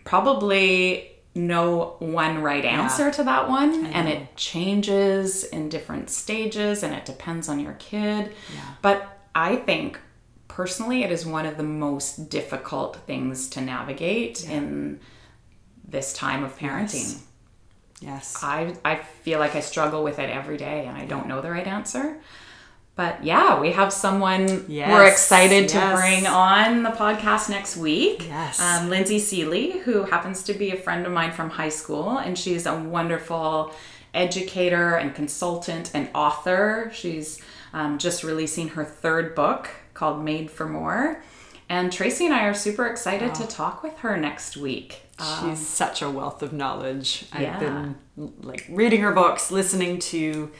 probably 0.04 1.10
no 1.34 1.96
one 1.98 2.40
right 2.42 2.64
answer 2.64 3.10
to 3.10 3.24
that 3.24 3.48
one, 3.48 3.86
and 3.86 4.08
it 4.08 4.36
changes 4.36 5.42
in 5.44 5.68
different 5.68 6.08
stages, 6.10 6.82
and 6.84 6.94
it 6.94 7.04
depends 7.04 7.48
on 7.48 7.58
your 7.58 7.72
kid. 7.74 8.32
But 8.82 9.18
I 9.34 9.56
think 9.56 9.98
personally, 10.54 11.02
it 11.02 11.10
is 11.10 11.26
one 11.26 11.46
of 11.46 11.56
the 11.56 11.64
most 11.64 12.30
difficult 12.30 12.96
things 13.06 13.48
to 13.50 13.60
navigate 13.60 14.48
in 14.48 15.00
this 15.86 16.12
time 16.12 16.44
of 16.44 16.56
parenting. 16.56 17.20
yes 18.00 18.36
I 18.42 18.74
I 18.84 18.96
feel 18.96 19.38
like 19.38 19.54
I 19.56 19.60
struggle 19.60 20.02
with 20.02 20.18
it 20.18 20.30
every 20.30 20.56
day 20.56 20.86
and 20.86 20.96
I 20.96 21.04
don't 21.06 21.26
know 21.26 21.40
the 21.40 21.50
right 21.50 21.66
answer. 21.66 22.20
But 22.96 23.24
yeah, 23.24 23.60
we 23.60 23.72
have 23.72 23.92
someone 23.92 24.66
Yes, 24.68 24.88
we're 24.92 25.08
excited 25.08 25.68
to 25.70 25.80
bring 25.96 26.28
on 26.28 26.84
the 26.84 26.90
podcast 26.90 27.50
next 27.50 27.76
week. 27.76 28.28
Yes. 28.28 28.60
Um, 28.60 28.88
Lindsay 28.88 29.18
Sealey, 29.18 29.80
who 29.80 30.04
happens 30.04 30.44
to 30.44 30.54
be 30.54 30.70
a 30.70 30.76
friend 30.76 31.04
of 31.04 31.12
mine 31.12 31.32
from 31.32 31.50
high 31.50 31.70
school, 31.70 32.18
and 32.18 32.38
she's 32.38 32.66
a 32.66 32.78
wonderful 32.78 33.74
educator 34.14 34.94
and 34.94 35.12
consultant 35.12 35.90
and 35.92 36.08
author. 36.14 36.92
She's 36.94 37.42
um, 37.72 37.98
just 37.98 38.22
releasing 38.22 38.68
her 38.68 38.84
third 38.84 39.34
book 39.34 39.70
called 39.94 40.24
Made 40.24 40.50
for 40.50 40.68
More. 40.68 41.22
And 41.68 41.92
Tracy 41.92 42.26
and 42.26 42.34
I 42.34 42.44
are 42.44 42.54
super 42.54 42.86
excited 42.86 43.34
to 43.36 43.46
talk 43.46 43.82
with 43.82 43.96
her 43.98 44.16
next 44.18 44.56
week. 44.56 45.00
She's 45.40 45.64
such 45.64 46.02
a 46.02 46.10
wealth 46.10 46.42
of 46.42 46.52
knowledge. 46.52 47.26
I've 47.32 47.58
been 47.58 47.96
like 48.16 48.66
reading 48.68 49.00
her 49.00 49.12
books, 49.12 49.50
listening 49.50 49.98
to 50.00 50.50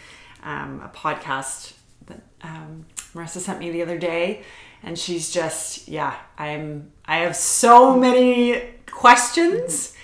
um, 0.42 0.80
a 0.82 0.88
podcast 0.88 1.74
that 2.06 2.22
um, 2.42 2.86
Marissa 3.14 3.40
sent 3.40 3.58
me 3.58 3.70
the 3.70 3.82
other 3.82 3.98
day, 3.98 4.44
and 4.82 4.98
she's 4.98 5.30
just 5.30 5.88
yeah. 5.88 6.14
I'm 6.38 6.92
I 7.04 7.18
have 7.18 7.36
so 7.36 7.96
many 7.98 8.62
questions. 8.86 9.94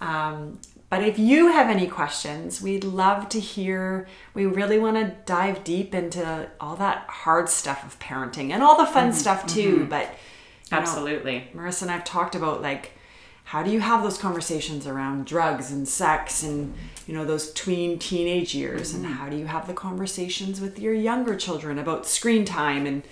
Um, 0.00 0.58
but 0.90 1.04
if 1.04 1.18
you 1.20 1.52
have 1.52 1.70
any 1.70 1.86
questions, 1.86 2.60
we'd 2.60 2.82
love 2.82 3.28
to 3.30 3.38
hear. 3.38 4.08
We 4.34 4.44
really 4.44 4.78
want 4.78 4.96
to 4.96 5.14
dive 5.24 5.62
deep 5.62 5.94
into 5.94 6.50
all 6.60 6.74
that 6.76 7.06
hard 7.08 7.48
stuff 7.48 7.84
of 7.86 7.98
parenting 8.00 8.50
and 8.50 8.62
all 8.62 8.76
the 8.76 8.86
fun 8.86 9.10
mm-hmm. 9.10 9.16
stuff 9.16 9.46
too. 9.46 9.76
Mm-hmm. 9.76 9.88
But 9.88 10.02
you 10.02 10.76
know, 10.76 10.78
Absolutely. 10.78 11.48
Marissa 11.54 11.82
and 11.82 11.92
I've 11.92 12.04
talked 12.04 12.34
about 12.34 12.60
like 12.60 12.92
how 13.44 13.64
do 13.64 13.70
you 13.70 13.80
have 13.80 14.04
those 14.04 14.16
conversations 14.18 14.86
around 14.86 15.26
drugs 15.26 15.72
and 15.72 15.88
sex 15.88 16.42
and 16.42 16.72
you 17.06 17.14
know 17.14 17.24
those 17.24 17.52
tween 17.52 17.98
teenage 17.98 18.54
years 18.54 18.94
and 18.94 19.04
mm-hmm. 19.04 19.14
how 19.14 19.28
do 19.28 19.36
you 19.36 19.46
have 19.46 19.66
the 19.66 19.74
conversations 19.74 20.60
with 20.60 20.78
your 20.78 20.94
younger 20.94 21.34
children 21.34 21.78
about 21.78 22.06
screen 22.06 22.44
time 22.44 22.86
and 22.86 23.02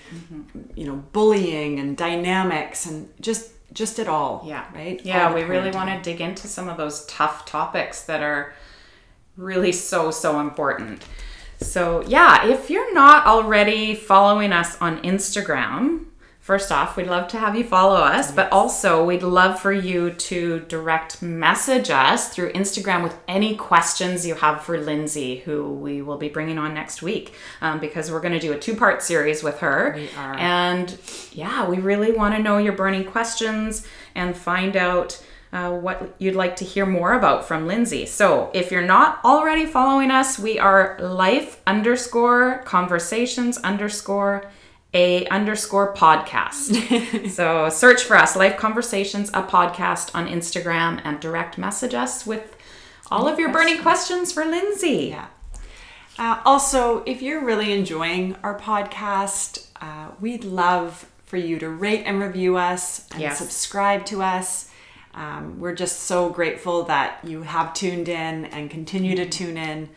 you 0.76 0.84
know 0.84 0.96
bullying 1.12 1.80
and 1.80 1.96
dynamics 1.96 2.86
and 2.86 3.08
just 3.20 3.50
just 3.72 3.98
it 3.98 4.08
all 4.08 4.42
Yeah. 4.46 4.64
right 4.74 5.00
Yeah, 5.04 5.34
we 5.34 5.42
really 5.42 5.70
want 5.70 5.90
to 5.90 6.00
dig 6.10 6.20
into 6.20 6.48
some 6.48 6.68
of 6.68 6.76
those 6.76 7.04
tough 7.06 7.44
topics 7.44 8.02
that 8.04 8.22
are 8.22 8.54
really 9.36 9.72
so, 9.72 10.10
so 10.10 10.40
important. 10.40 11.04
So, 11.60 12.02
yeah, 12.06 12.46
if 12.46 12.70
you're 12.70 12.94
not 12.94 13.26
already 13.26 13.94
following 13.94 14.52
us 14.52 14.76
on 14.80 15.02
Instagram, 15.02 16.04
first 16.48 16.72
off, 16.72 16.96
we'd 16.96 17.06
love 17.06 17.28
to 17.28 17.38
have 17.38 17.54
you 17.54 17.62
follow 17.62 17.96
us, 17.96 18.32
but 18.32 18.50
also 18.50 19.04
we'd 19.04 19.22
love 19.22 19.60
for 19.60 19.70
you 19.70 20.10
to 20.12 20.60
direct 20.60 21.20
message 21.20 21.90
us 21.90 22.30
through 22.30 22.50
Instagram 22.54 23.02
with 23.02 23.14
any 23.28 23.54
questions 23.54 24.26
you 24.26 24.34
have 24.34 24.62
for 24.62 24.78
Lindsay, 24.78 25.40
who 25.40 25.70
we 25.70 26.00
will 26.00 26.16
be 26.16 26.30
bringing 26.30 26.56
on 26.56 26.72
next 26.72 27.02
week, 27.02 27.34
um, 27.60 27.78
because 27.80 28.10
we're 28.10 28.22
going 28.22 28.32
to 28.32 28.40
do 28.40 28.54
a 28.54 28.58
two 28.58 28.74
part 28.74 29.02
series 29.02 29.42
with 29.42 29.58
her. 29.58 29.92
We 29.94 30.08
are. 30.16 30.38
And 30.38 30.98
yeah, 31.32 31.68
we 31.68 31.80
really 31.80 32.12
want 32.12 32.34
to 32.34 32.42
know 32.42 32.56
your 32.56 32.72
burning 32.72 33.04
questions 33.04 33.86
and 34.14 34.34
find 34.34 34.74
out 34.74 35.22
uh, 35.52 35.70
what 35.70 36.14
you'd 36.16 36.34
like 36.34 36.56
to 36.56 36.64
hear 36.64 36.86
more 36.86 37.12
about 37.12 37.46
from 37.46 37.66
Lindsay. 37.66 38.06
So 38.06 38.50
if 38.54 38.72
you're 38.72 38.80
not 38.80 39.20
already 39.22 39.66
following 39.66 40.10
us, 40.10 40.38
we 40.38 40.58
are 40.58 40.96
life 40.98 41.60
underscore 41.66 42.62
conversations 42.64 43.58
underscore 43.58 44.50
a 44.98 45.24
underscore 45.28 45.94
podcast. 45.94 47.30
so 47.30 47.68
search 47.68 48.02
for 48.02 48.16
us, 48.16 48.34
Life 48.34 48.56
Conversations, 48.56 49.28
a 49.32 49.42
podcast 49.44 50.10
on 50.12 50.26
Instagram, 50.26 51.00
and 51.04 51.20
direct 51.20 51.56
message 51.56 51.94
us 51.94 52.26
with 52.26 52.56
all 53.08 53.28
of 53.28 53.38
your 53.38 53.52
burning 53.52 53.80
questions 53.80 54.32
for 54.32 54.44
Lindsay. 54.44 55.10
Yeah. 55.10 55.28
Uh, 56.18 56.40
also, 56.44 57.04
if 57.06 57.22
you're 57.22 57.44
really 57.44 57.72
enjoying 57.72 58.34
our 58.42 58.58
podcast, 58.58 59.68
uh, 59.80 60.08
we'd 60.20 60.42
love 60.42 61.08
for 61.26 61.36
you 61.36 61.60
to 61.60 61.68
rate 61.68 62.02
and 62.04 62.20
review 62.20 62.56
us 62.56 63.06
and 63.12 63.20
Yes. 63.20 63.38
subscribe 63.38 64.04
to 64.06 64.20
us. 64.20 64.68
Um, 65.14 65.60
we're 65.60 65.74
just 65.76 66.00
so 66.06 66.28
grateful 66.28 66.82
that 66.84 67.20
you 67.22 67.42
have 67.42 67.72
tuned 67.72 68.08
in 68.08 68.46
and 68.46 68.68
continue 68.68 69.14
to 69.14 69.28
tune 69.28 69.56
in. 69.56 69.90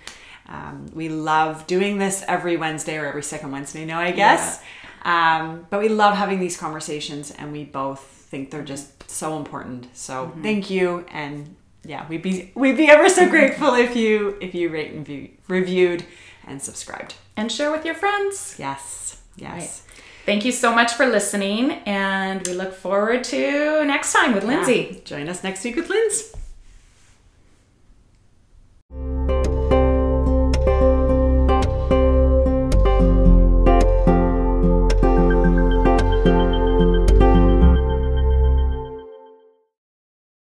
Um, 0.48 0.88
we 0.94 1.10
love 1.10 1.66
doing 1.66 1.98
this 1.98 2.24
every 2.28 2.56
Wednesday 2.58 2.98
or 2.98 3.06
every 3.08 3.24
second 3.24 3.52
Wednesday 3.52 3.86
now, 3.86 4.00
I 4.00 4.12
guess. 4.12 4.62
Um, 5.04 5.66
but 5.70 5.80
we 5.80 5.90
love 5.90 6.16
having 6.16 6.40
these 6.40 6.58
conversations, 6.58 7.32
and 7.32 7.52
we 7.52 7.64
both 7.64 8.02
think 8.02 8.52
they're 8.52 8.64
just 8.64 9.10
so 9.10 9.38
important. 9.38 9.88
So 9.94 10.32
thank 10.42 10.70
you, 10.70 11.06
and 11.12 11.56
yeah, 11.84 12.08
we'd 12.08 12.22
be 12.22 12.52
we'd 12.56 12.78
be 12.78 12.88
ever 12.88 13.10
so 13.10 13.28
grateful 13.30 13.74
if 13.74 13.96
you 13.96 14.38
if 14.42 14.54
you 14.54 14.70
rate 14.70 14.94
and 14.94 15.06
view, 15.06 15.30
reviewed 15.48 16.06
and 16.46 16.62
subscribed. 16.62 17.16
And 17.36 17.52
share 17.52 17.72
with 17.72 17.86
your 17.86 17.96
friends. 17.96 18.56
Yes, 18.60 19.22
yes. 19.36 19.86
Thank 20.26 20.46
you 20.46 20.52
so 20.52 20.74
much 20.74 20.94
for 20.94 21.08
listening, 21.08 21.72
and 21.88 22.46
we 22.48 22.54
look 22.54 22.74
forward 22.74 23.24
to 23.26 23.84
next 23.86 24.14
time 24.14 24.34
with 24.34 24.44
Lindsay. 24.44 25.02
Join 25.04 25.28
us 25.28 25.44
next 25.44 25.64
week 25.64 25.76
with 25.76 25.90
Linz. 25.90 26.34